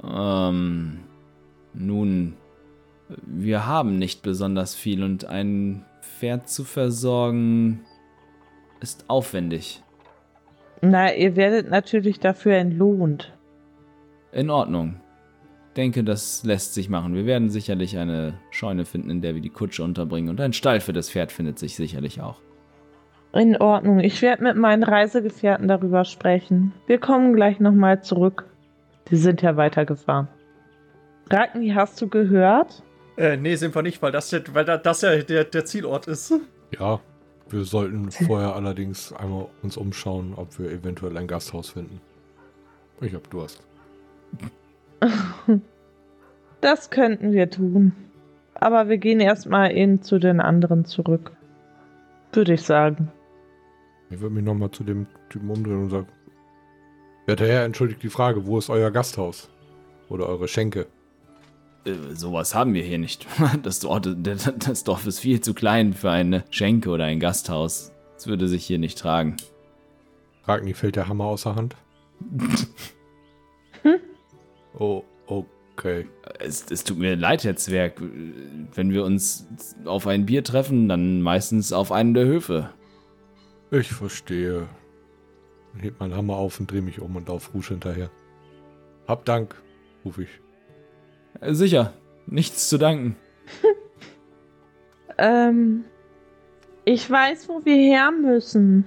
Ähm, 0.02 0.98
nun, 1.72 2.34
wir 3.24 3.66
haben 3.66 3.98
nicht 3.98 4.22
besonders 4.22 4.74
viel 4.74 5.02
und 5.02 5.24
ein 5.24 5.84
Pferd 6.02 6.48
zu 6.48 6.64
versorgen 6.64 7.80
ist 8.80 9.04
aufwendig. 9.08 9.82
Na, 10.80 11.12
ihr 11.14 11.36
werdet 11.36 11.70
natürlich 11.70 12.20
dafür 12.20 12.54
entlohnt. 12.56 13.32
In 14.32 14.50
Ordnung. 14.50 15.00
Denke, 15.76 16.02
das 16.04 16.44
lässt 16.44 16.74
sich 16.74 16.88
machen. 16.88 17.14
Wir 17.14 17.24
werden 17.26 17.50
sicherlich 17.50 17.98
eine 17.98 18.34
Scheune 18.50 18.84
finden, 18.84 19.10
in 19.10 19.20
der 19.22 19.34
wir 19.34 19.40
die 19.42 19.48
Kutsche 19.50 19.84
unterbringen. 19.84 20.28
Und 20.28 20.40
ein 20.40 20.52
Stall 20.52 20.80
für 20.80 20.92
das 20.92 21.10
Pferd 21.10 21.30
findet 21.32 21.58
sich 21.58 21.76
sicherlich 21.76 22.20
auch. 22.20 22.40
In 23.32 23.56
Ordnung. 23.58 24.00
Ich 24.00 24.20
werde 24.22 24.42
mit 24.42 24.56
meinen 24.56 24.82
Reisegefährten 24.82 25.68
darüber 25.68 26.04
sprechen. 26.04 26.72
Wir 26.86 26.98
kommen 26.98 27.32
gleich 27.34 27.60
nochmal 27.60 28.02
zurück. 28.02 28.46
Die 29.10 29.16
sind 29.16 29.42
ja 29.42 29.56
weitergefahren. 29.56 30.28
Ragni, 31.30 31.70
hast 31.70 32.00
du 32.00 32.08
gehört? 32.08 32.82
Äh, 33.16 33.36
nee, 33.36 33.54
sind 33.56 33.74
wir 33.74 33.82
nicht, 33.82 34.00
weil 34.00 34.12
das, 34.12 34.30
ja- 34.30 34.40
weil 34.52 34.64
da- 34.64 34.78
das 34.78 35.02
ja 35.02 35.16
der, 35.16 35.44
der 35.44 35.64
Zielort 35.64 36.06
ist. 36.08 36.32
Ja, 36.78 37.00
wir 37.50 37.64
sollten 37.64 38.10
vorher 38.10 38.54
allerdings 38.54 39.12
einmal 39.12 39.48
uns 39.62 39.76
umschauen, 39.76 40.34
ob 40.36 40.58
wir 40.58 40.70
eventuell 40.70 41.16
ein 41.16 41.26
Gasthaus 41.26 41.70
finden. 41.70 42.00
Ich 43.00 43.14
hab 43.14 43.28
Durst. 43.30 43.62
Das 46.60 46.90
könnten 46.90 47.30
wir 47.30 47.50
tun. 47.50 47.92
Aber 48.54 48.88
wir 48.88 48.98
gehen 48.98 49.20
erstmal 49.20 49.76
eben 49.76 50.02
zu 50.02 50.18
den 50.18 50.40
anderen 50.40 50.84
zurück. 50.84 51.30
Würde 52.32 52.54
ich 52.54 52.62
sagen. 52.62 53.12
Ich 54.10 54.20
würde 54.20 54.34
mich 54.34 54.44
nochmal 54.44 54.72
zu 54.72 54.82
dem 54.82 55.06
Typen 55.30 55.50
umdrehen 55.50 55.84
und 55.84 55.90
sagen: 55.90 56.08
Werter 57.26 57.46
Herr, 57.46 57.64
entschuldigt 57.64 58.02
die 58.02 58.08
Frage, 58.08 58.46
wo 58.46 58.58
ist 58.58 58.70
euer 58.70 58.90
Gasthaus? 58.90 59.48
Oder 60.08 60.26
eure 60.26 60.48
Schenke? 60.48 60.86
Äh, 61.84 62.14
sowas 62.14 62.54
haben 62.54 62.74
wir 62.74 62.82
hier 62.82 62.98
nicht. 62.98 63.26
Das 63.62 63.80
Dorf, 63.80 64.02
das 64.02 64.84
Dorf 64.84 65.06
ist 65.06 65.20
viel 65.20 65.40
zu 65.40 65.54
klein 65.54 65.92
für 65.92 66.10
eine 66.10 66.44
Schenke 66.50 66.90
oder 66.90 67.04
ein 67.04 67.20
Gasthaus. 67.20 67.92
Das 68.14 68.26
würde 68.26 68.48
sich 68.48 68.64
hier 68.64 68.78
nicht 68.78 68.98
tragen. 68.98 69.36
Ragni 70.44 70.74
fällt 70.74 70.96
der 70.96 71.08
Hammer 71.08 71.24
außer 71.24 71.54
Hand. 71.54 71.76
oh, 74.78 75.04
okay. 75.26 76.06
Es, 76.40 76.66
es 76.70 76.84
tut 76.84 76.98
mir 76.98 77.16
leid, 77.16 77.44
Herr 77.44 77.56
Zwerg. 77.56 78.00
Wenn 78.74 78.90
wir 78.92 79.04
uns 79.04 79.46
auf 79.84 80.06
ein 80.06 80.26
Bier 80.26 80.42
treffen, 80.42 80.88
dann 80.88 81.20
meistens 81.22 81.72
auf 81.72 81.92
einen 81.92 82.14
der 82.14 82.24
Höfe. 82.24 82.70
Ich 83.70 83.92
verstehe. 83.92 84.68
Dann 85.72 85.82
hebt 85.82 86.00
meinen 86.00 86.14
Hammer 86.14 86.36
auf 86.36 86.58
und 86.58 86.70
drehe 86.70 86.82
mich 86.82 87.00
um 87.00 87.14
und 87.14 87.28
lauf 87.28 87.54
Rouge 87.54 87.68
hinterher. 87.68 88.10
Hab 89.06 89.24
Dank, 89.26 89.54
ruf 90.04 90.18
ich. 90.18 90.40
Äh, 91.40 91.54
Sicher, 91.54 91.92
nichts 92.26 92.68
zu 92.68 92.78
danken. 92.78 93.16
Ähm, 95.20 95.84
ich 96.84 97.10
weiß, 97.10 97.48
wo 97.48 97.64
wir 97.64 97.74
her 97.74 98.12
müssen. 98.12 98.84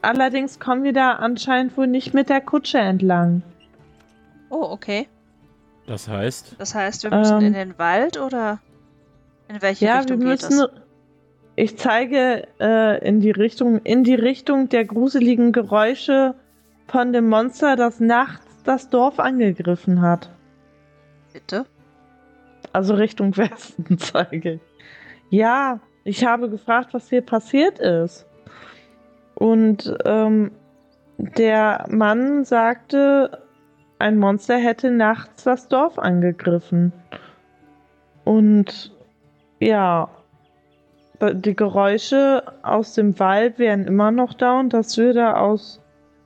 Allerdings 0.00 0.60
kommen 0.60 0.84
wir 0.84 0.92
da 0.92 1.14
anscheinend 1.14 1.76
wohl 1.76 1.88
nicht 1.88 2.14
mit 2.14 2.28
der 2.28 2.40
Kutsche 2.40 2.78
entlang. 2.78 3.42
Oh, 4.48 4.62
okay. 4.70 5.08
Das 5.88 6.06
heißt, 6.06 6.54
Das 6.58 6.74
heißt, 6.74 7.02
wir 7.02 7.10
müssen 7.10 7.38
Ähm. 7.40 7.46
in 7.48 7.52
den 7.54 7.78
Wald 7.78 8.16
oder 8.16 8.60
in 9.48 9.60
welche 9.60 9.86
ja, 9.86 9.94
wir 9.94 10.00
Richtung 10.02 10.20
geht 10.20 10.28
müssen. 10.28 10.60
es? 10.60 10.68
Ich 11.56 11.76
zeige 11.76 12.46
äh, 12.60 13.04
in 13.04 13.18
die 13.20 13.32
Richtung, 13.32 13.80
in 13.82 14.04
die 14.04 14.14
Richtung 14.14 14.68
der 14.68 14.84
gruseligen 14.84 15.50
Geräusche 15.50 16.36
von 16.86 17.12
dem 17.12 17.28
Monster, 17.28 17.74
das 17.74 17.98
nachts 17.98 18.46
das 18.62 18.88
Dorf 18.88 19.18
angegriffen 19.18 20.00
hat. 20.00 20.30
Bitte? 21.38 21.66
Also 22.72 22.94
Richtung 22.94 23.36
Westen 23.36 23.98
zeige 23.98 24.54
ich. 24.54 24.60
Ja, 25.30 25.78
ich 26.04 26.24
habe 26.24 26.50
gefragt, 26.50 26.94
was 26.94 27.08
hier 27.08 27.22
passiert 27.22 27.78
ist. 27.78 28.26
Und 29.34 29.96
ähm, 30.04 30.50
der 31.16 31.86
Mann 31.88 32.44
sagte, 32.44 33.42
ein 34.00 34.18
Monster 34.18 34.56
hätte 34.56 34.90
nachts 34.90 35.44
das 35.44 35.68
Dorf 35.68 35.98
angegriffen. 35.98 36.92
Und 38.24 38.92
ja, 39.60 40.10
die 41.20 41.54
Geräusche 41.54 42.42
aus 42.62 42.94
dem 42.94 43.18
Wald 43.20 43.60
wären 43.60 43.86
immer 43.86 44.10
noch 44.10 44.34
da 44.34 44.58
und 44.58 44.72
das 44.72 44.96
würde 44.98 45.36
aus 45.36 45.80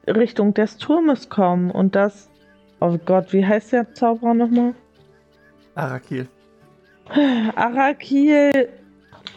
Richtung 0.07 0.55
des 0.55 0.79
Turmes 0.79 1.29
kommen. 1.29 1.71
Und 1.71 1.95
das, 1.97 2.31
oh 2.81 2.97
Gott, 3.05 3.33
wie 3.33 3.45
heißt 3.45 3.73
der 3.73 3.93
Zauberer 3.93 4.35
nochmal? 4.35 4.75
Arakil. 5.75 6.29
Arakil 7.57 8.69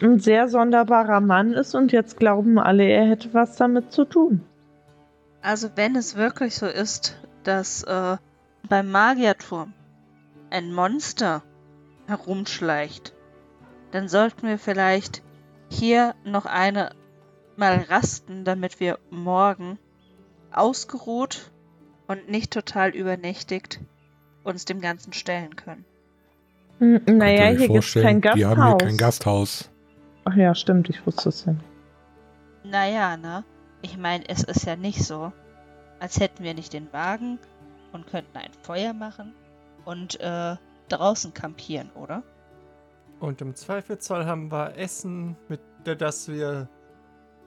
ein 0.02 0.20
sehr 0.20 0.50
sonderbarer 0.50 1.22
Mann 1.22 1.54
ist 1.54 1.74
und 1.76 1.92
jetzt 1.92 2.18
glauben 2.18 2.60
alle, 2.60 2.84
er 2.84 3.08
hätte 3.08 3.34
was 3.34 3.56
damit 3.56 3.92
zu 3.92 4.06
tun. 4.06 4.44
Also 5.42 5.70
wenn 5.76 5.96
es 5.96 6.16
wirklich 6.16 6.56
so 6.56 6.66
ist, 6.66 7.18
dass 7.44 7.84
äh, 7.84 8.18
beim 8.68 8.92
Magierturm 8.92 9.74
ein 10.50 10.74
Monster 10.74 11.44
herumschleicht, 12.08 13.14
dann 13.92 14.10
sollten 14.10 14.48
wir 14.48 14.58
vielleicht 14.58 15.22
hier 15.70 16.16
noch 16.24 16.46
eine 16.46 16.92
mal 17.56 17.86
rasten, 17.90 18.44
damit 18.44 18.80
wir 18.80 19.00
morgen 19.10 19.80
ausgeruht 20.52 21.52
und 22.08 22.30
nicht 22.30 22.52
total 22.52 22.90
übernächtigt 22.90 23.80
uns 24.44 24.66
dem 24.66 24.82
Ganzen 24.82 25.14
stellen 25.14 25.56
können. 25.56 25.86
Naja, 27.06 27.48
hier 27.58 27.68
gibt 27.68 27.84
es 27.84 27.94
kein 27.94 28.22
Gasthaus. 28.22 28.38
Die 28.40 28.46
haben 28.46 28.66
hier 28.68 28.78
kein 28.78 28.98
Gasthaus. 28.98 29.72
Ach 30.26 30.36
ja, 30.36 30.56
stimmt, 30.56 30.90
ich 30.90 31.06
wusste 31.06 31.30
es 31.30 31.46
ja 31.46 31.54
nicht. 31.54 31.66
Naja, 32.64 33.18
ne? 33.18 33.44
Ich 33.82 33.98
meine, 33.98 34.28
es 34.28 34.44
ist 34.44 34.66
ja 34.66 34.76
nicht 34.76 35.04
so, 35.04 35.32
als 36.00 36.20
hätten 36.20 36.44
wir 36.44 36.54
nicht 36.54 36.74
den 36.74 36.92
Wagen 36.92 37.38
und 37.92 38.08
könnten 38.08 38.38
ein 38.38 38.52
Feuer 38.64 38.94
machen 38.94 39.34
und 39.86 40.20
äh, 40.20 40.56
draußen 40.90 41.34
kampieren, 41.34 41.92
oder? 41.92 42.24
Und 43.20 43.42
im 43.42 43.56
Zweifelsfall 43.56 44.26
haben 44.26 44.52
wir 44.52 44.76
Essen, 44.78 45.38
mit 45.48 45.62
der- 45.86 45.96
das 45.96 46.28
wir, 46.28 46.68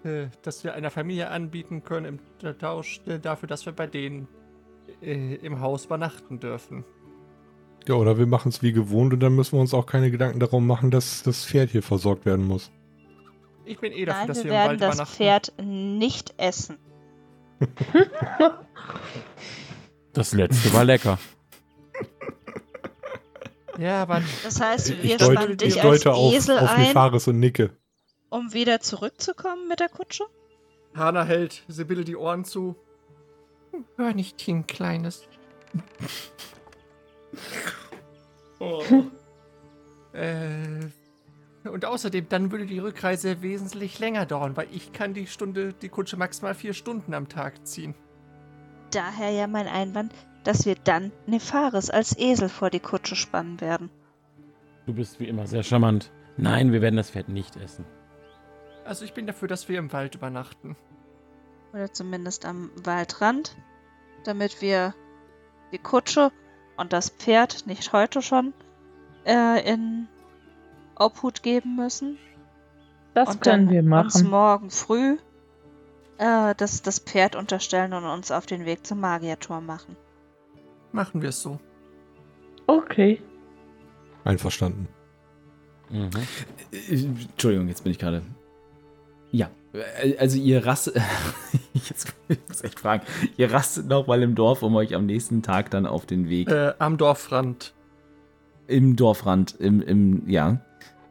äh, 0.04 0.26
das 0.42 0.62
wir 0.64 0.74
einer 0.74 0.90
Familie 0.90 1.28
anbieten 1.30 1.82
können 1.82 2.20
im 2.42 2.58
Tausch 2.58 3.00
dafür, 3.22 3.48
dass 3.48 3.66
wir 3.66 3.72
bei 3.72 3.86
denen 3.86 4.28
äh, 5.02 5.34
im 5.34 5.60
Haus 5.60 5.86
übernachten 5.86 6.38
dürfen. 6.40 6.84
Ja, 7.88 7.94
oder 7.94 8.18
wir 8.18 8.26
machen 8.26 8.50
es 8.50 8.62
wie 8.62 8.72
gewohnt 8.72 9.14
und 9.14 9.20
dann 9.20 9.34
müssen 9.34 9.52
wir 9.56 9.60
uns 9.60 9.72
auch 9.72 9.86
keine 9.86 10.10
Gedanken 10.10 10.40
darum 10.40 10.66
machen, 10.66 10.90
dass 10.90 11.22
das 11.22 11.46
Pferd 11.46 11.70
hier 11.70 11.82
versorgt 11.82 12.26
werden 12.26 12.46
muss. 12.46 12.70
Ich 13.64 13.78
bin 13.78 13.92
eh 13.92 14.04
dafür, 14.04 14.18
Nein, 14.20 14.28
dass 14.28 14.36
wir 14.38 14.44
wir, 14.44 14.50
im 14.50 14.56
werden 14.56 14.80
Wald 14.80 14.98
das. 15.00 15.10
Pferd 15.10 15.52
nicht 15.62 16.34
essen. 16.36 16.76
Das 20.14 20.32
letzte 20.32 20.72
war 20.72 20.84
lecker. 20.84 21.18
Ja, 23.78 24.02
aber 24.02 24.22
Das 24.42 24.60
heißt, 24.60 25.02
wir 25.02 25.18
spannen 25.20 25.52
ich 25.52 25.56
dich 25.58 25.74
als 25.82 26.02
deute 26.02 26.14
auf, 26.14 26.32
Esel 26.32 26.58
auf 26.58 26.70
ein, 26.70 26.80
Nefaris 26.80 27.28
und 27.28 27.38
nicke. 27.38 27.70
um 28.28 28.52
wieder 28.52 28.80
zurückzukommen 28.80 29.68
mit 29.68 29.78
der 29.78 29.88
Kutsche? 29.88 30.24
Hana 30.96 31.24
hält 31.24 31.62
Sibylle 31.68 32.04
die 32.04 32.16
Ohren 32.16 32.44
zu. 32.44 32.74
Hör 33.96 34.12
nicht 34.12 34.40
hin, 34.40 34.66
Kleines. 34.66 35.22
Oh. 38.60 38.82
äh, 40.16 40.88
und 41.68 41.84
außerdem, 41.84 42.28
dann 42.28 42.50
würde 42.50 42.66
die 42.66 42.78
Rückreise 42.78 43.42
wesentlich 43.42 43.98
länger 43.98 44.26
dauern, 44.26 44.56
weil 44.56 44.68
ich 44.72 44.92
kann 44.92 45.14
die 45.14 45.26
Stunde, 45.26 45.72
die 45.72 45.88
Kutsche 45.88 46.16
maximal 46.16 46.54
vier 46.54 46.72
Stunden 46.72 47.14
am 47.14 47.28
Tag 47.28 47.66
ziehen. 47.66 47.94
Daher 48.90 49.30
ja 49.30 49.46
mein 49.46 49.66
Einwand, 49.66 50.14
dass 50.44 50.64
wir 50.64 50.76
dann 50.76 51.12
Nefaris 51.26 51.90
als 51.90 52.16
Esel 52.18 52.48
vor 52.48 52.70
die 52.70 52.80
Kutsche 52.80 53.16
spannen 53.16 53.60
werden. 53.60 53.90
Du 54.86 54.94
bist 54.94 55.20
wie 55.20 55.28
immer 55.28 55.46
sehr 55.46 55.62
charmant. 55.62 56.10
Nein, 56.38 56.72
wir 56.72 56.80
werden 56.80 56.96
das 56.96 57.10
Pferd 57.10 57.28
nicht 57.28 57.56
essen. 57.56 57.84
Also 58.84 59.04
ich 59.04 59.12
bin 59.12 59.26
dafür, 59.26 59.48
dass 59.48 59.68
wir 59.68 59.78
im 59.78 59.92
Wald 59.92 60.14
übernachten. 60.14 60.76
Oder 61.74 61.92
zumindest 61.92 62.46
am 62.46 62.70
Waldrand, 62.82 63.54
damit 64.24 64.62
wir 64.62 64.94
die 65.72 65.78
Kutsche 65.78 66.32
und 66.78 66.92
das 66.92 67.10
Pferd 67.10 67.66
nicht 67.66 67.92
heute 67.92 68.22
schon 68.22 68.54
äh, 69.26 69.70
in 69.70 70.08
Obhut 70.96 71.42
geben 71.42 71.76
müssen. 71.76 72.18
Das 73.14 73.28
und 73.28 73.42
können 73.42 73.66
dann 73.66 73.74
wir 73.74 73.98
uns 73.98 74.22
machen. 74.22 74.30
morgen 74.30 74.70
früh 74.70 75.18
äh, 76.18 76.54
das, 76.56 76.82
das 76.82 76.98
Pferd 76.98 77.36
unterstellen 77.36 77.92
und 77.92 78.04
uns 78.04 78.30
auf 78.30 78.46
den 78.46 78.64
Weg 78.64 78.86
zum 78.86 79.00
Magierturm 79.00 79.66
machen. 79.66 79.96
Machen 80.92 81.22
wir 81.22 81.30
es 81.30 81.42
so. 81.42 81.58
Okay. 82.66 83.22
Einverstanden. 84.24 84.88
Mhm. 85.90 86.10
Äh, 86.72 86.94
Entschuldigung, 86.94 87.68
jetzt 87.68 87.82
bin 87.82 87.92
ich 87.92 87.98
gerade. 87.98 88.22
Ja, 89.30 89.50
also 90.18 90.38
ihr 90.38 90.64
rastet. 90.64 90.96
jetzt 91.74 92.14
muss 92.28 92.58
ich 92.60 92.64
echt 92.64 92.80
fragen. 92.80 93.04
Ihr 93.36 93.52
rastet 93.52 93.86
nochmal 93.88 94.22
im 94.22 94.34
Dorf, 94.34 94.62
um 94.62 94.74
euch 94.76 94.94
am 94.94 95.06
nächsten 95.06 95.42
Tag 95.42 95.70
dann 95.70 95.86
auf 95.86 96.06
den 96.06 96.28
Weg 96.28 96.50
Äh, 96.50 96.72
am 96.78 96.96
Dorfrand. 96.96 97.74
im 98.66 98.96
Dorfrand, 98.96 99.54
im, 99.58 99.80
im, 99.82 100.28
ja, 100.28 100.60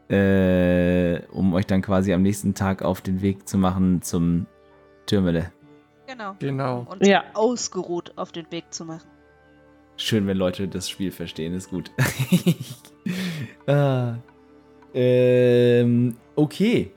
äh, 0.09 1.21
um 1.31 1.53
euch 1.53 1.65
dann 1.65 1.81
quasi 1.81 2.13
am 2.13 2.21
nächsten 2.21 2.53
Tag 2.53 2.81
auf 2.81 3.01
den 3.01 3.21
Weg 3.21 3.47
zu 3.47 3.57
machen 3.57 4.01
zum 4.01 4.45
Türmele. 5.05 5.51
Genau. 6.07 6.35
Genau. 6.39 6.87
Uns 6.89 7.07
Ja. 7.07 7.23
ausgeruht 7.33 8.13
auf 8.15 8.31
den 8.31 8.49
Weg 8.51 8.65
zu 8.73 8.85
machen. 8.85 9.07
Schön, 9.97 10.25
wenn 10.27 10.37
Leute 10.37 10.67
das 10.67 10.89
Spiel 10.89 11.11
verstehen, 11.11 11.53
ist 11.53 11.69
gut. 11.69 11.91
ah, 13.67 14.15
ähm, 14.93 16.15
okay. 16.35 16.91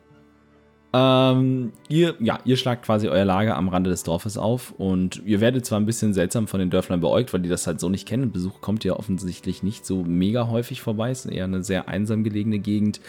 Ähm, 0.93 1.73
ihr, 1.89 2.17
ja, 2.19 2.41
ihr 2.45 2.57
schlagt 2.57 2.85
quasi 2.85 3.09
euer 3.09 3.25
Lager 3.25 3.57
am 3.57 3.69
Rande 3.69 3.91
des 3.91 4.03
Dorfes 4.03 4.37
auf 4.37 4.73
und 4.73 5.23
ihr 5.25 5.41
werdet 5.41 5.65
zwar 5.65 5.79
ein 5.79 5.87
bisschen 5.87 6.15
seltsam 6.15 6.49
von 6.49 6.59
den 6.59 6.71
Dörflern 6.71 7.01
beäugt, 7.01 7.33
weil 7.33 7.41
die 7.41 7.49
das 7.49 7.67
halt 7.67 7.79
so 7.79 7.89
nicht 7.89 8.09
kennen. 8.09 8.33
Besuch 8.33 8.61
kommt 8.61 8.83
ja 8.83 8.95
offensichtlich 8.95 9.63
nicht 9.63 9.87
so 9.87 10.03
mega 10.03 10.49
häufig 10.49 10.81
vorbei. 10.81 11.11
Es 11.11 11.25
ist 11.25 11.33
eher 11.33 11.45
eine 11.45 11.63
sehr 11.63 11.89
einsam 11.89 12.25
gelegene 12.25 12.59
Gegend. 12.59 13.01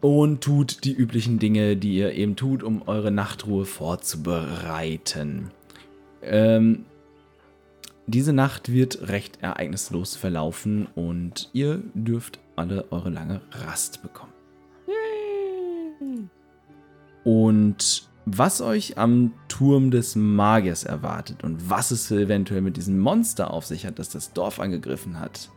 Und 0.00 0.42
tut 0.42 0.84
die 0.84 0.92
üblichen 0.92 1.40
Dinge, 1.40 1.76
die 1.76 1.96
ihr 1.96 2.12
eben 2.12 2.36
tut, 2.36 2.62
um 2.62 2.82
eure 2.86 3.10
Nachtruhe 3.10 3.64
vorzubereiten. 3.64 5.50
Ähm, 6.22 6.84
diese 8.06 8.32
Nacht 8.32 8.72
wird 8.72 9.08
recht 9.08 9.42
ereignislos 9.42 10.14
verlaufen 10.14 10.86
und 10.94 11.50
ihr 11.52 11.82
dürft 11.94 12.38
alle 12.54 12.84
eure 12.92 13.10
lange 13.10 13.40
Rast 13.50 14.02
bekommen. 14.02 14.37
Und 17.24 18.08
was 18.26 18.60
euch 18.60 18.98
am 18.98 19.32
Turm 19.48 19.90
des 19.90 20.16
Magiers 20.16 20.84
erwartet 20.84 21.44
und 21.44 21.70
was 21.70 21.90
es 21.90 22.10
eventuell 22.10 22.60
mit 22.60 22.76
diesem 22.76 22.98
Monster 22.98 23.52
auf 23.52 23.64
sich 23.64 23.86
hat, 23.86 23.98
das 23.98 24.10
das 24.10 24.32
Dorf 24.32 24.60
angegriffen 24.60 25.18
hat 25.18 25.50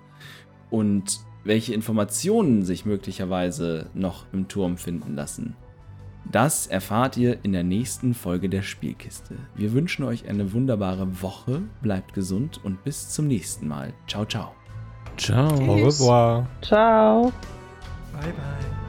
und 0.69 1.19
welche 1.43 1.73
Informationen 1.73 2.63
sich 2.63 2.85
möglicherweise 2.85 3.89
noch 3.93 4.25
im 4.31 4.47
Turm 4.47 4.77
finden 4.77 5.15
lassen, 5.15 5.55
das 6.31 6.67
erfahrt 6.67 7.17
ihr 7.17 7.39
in 7.43 7.51
der 7.51 7.63
nächsten 7.63 8.13
Folge 8.13 8.47
der 8.47 8.61
Spielkiste. 8.61 9.35
Wir 9.55 9.73
wünschen 9.73 10.05
euch 10.05 10.29
eine 10.29 10.53
wunderbare 10.53 11.21
Woche, 11.21 11.63
bleibt 11.81 12.13
gesund 12.13 12.59
und 12.63 12.83
bis 12.83 13.09
zum 13.09 13.27
nächsten 13.27 13.67
Mal. 13.67 13.93
Ciao, 14.07 14.25
ciao. 14.25 14.51
Ciao. 15.17 15.49
Au 15.49 15.83
revoir. 15.83 16.47
Ciao. 16.61 17.31
Bye, 18.13 18.31
bye. 18.31 18.80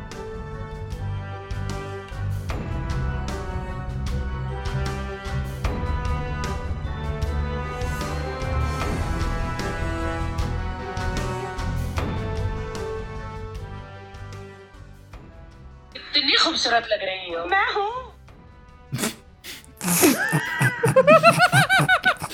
खूबसूरत 16.61 16.87
लग 16.91 17.03
रही 17.03 17.33
हो 17.33 17.45
मैं 17.55 17.67
हूँ 17.75 17.91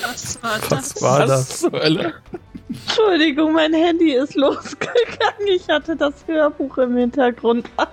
Was 0.04 0.42
war 0.42 0.58
das? 0.58 0.70
Was 0.70 1.02
war 1.02 1.26
das? 1.26 1.60
zur 1.60 1.72
Hölle? 1.72 2.14
Entschuldigung, 2.68 3.52
mein 3.52 3.72
Handy 3.72 4.12
ist 4.12 4.34
losgegangen. 4.34 5.46
Ich 5.46 5.68
hatte 5.68 5.96
das 5.96 6.12
Hörbuch 6.26 6.78
im 6.78 6.96
Hintergrund 6.96 7.68
an. 7.76 7.86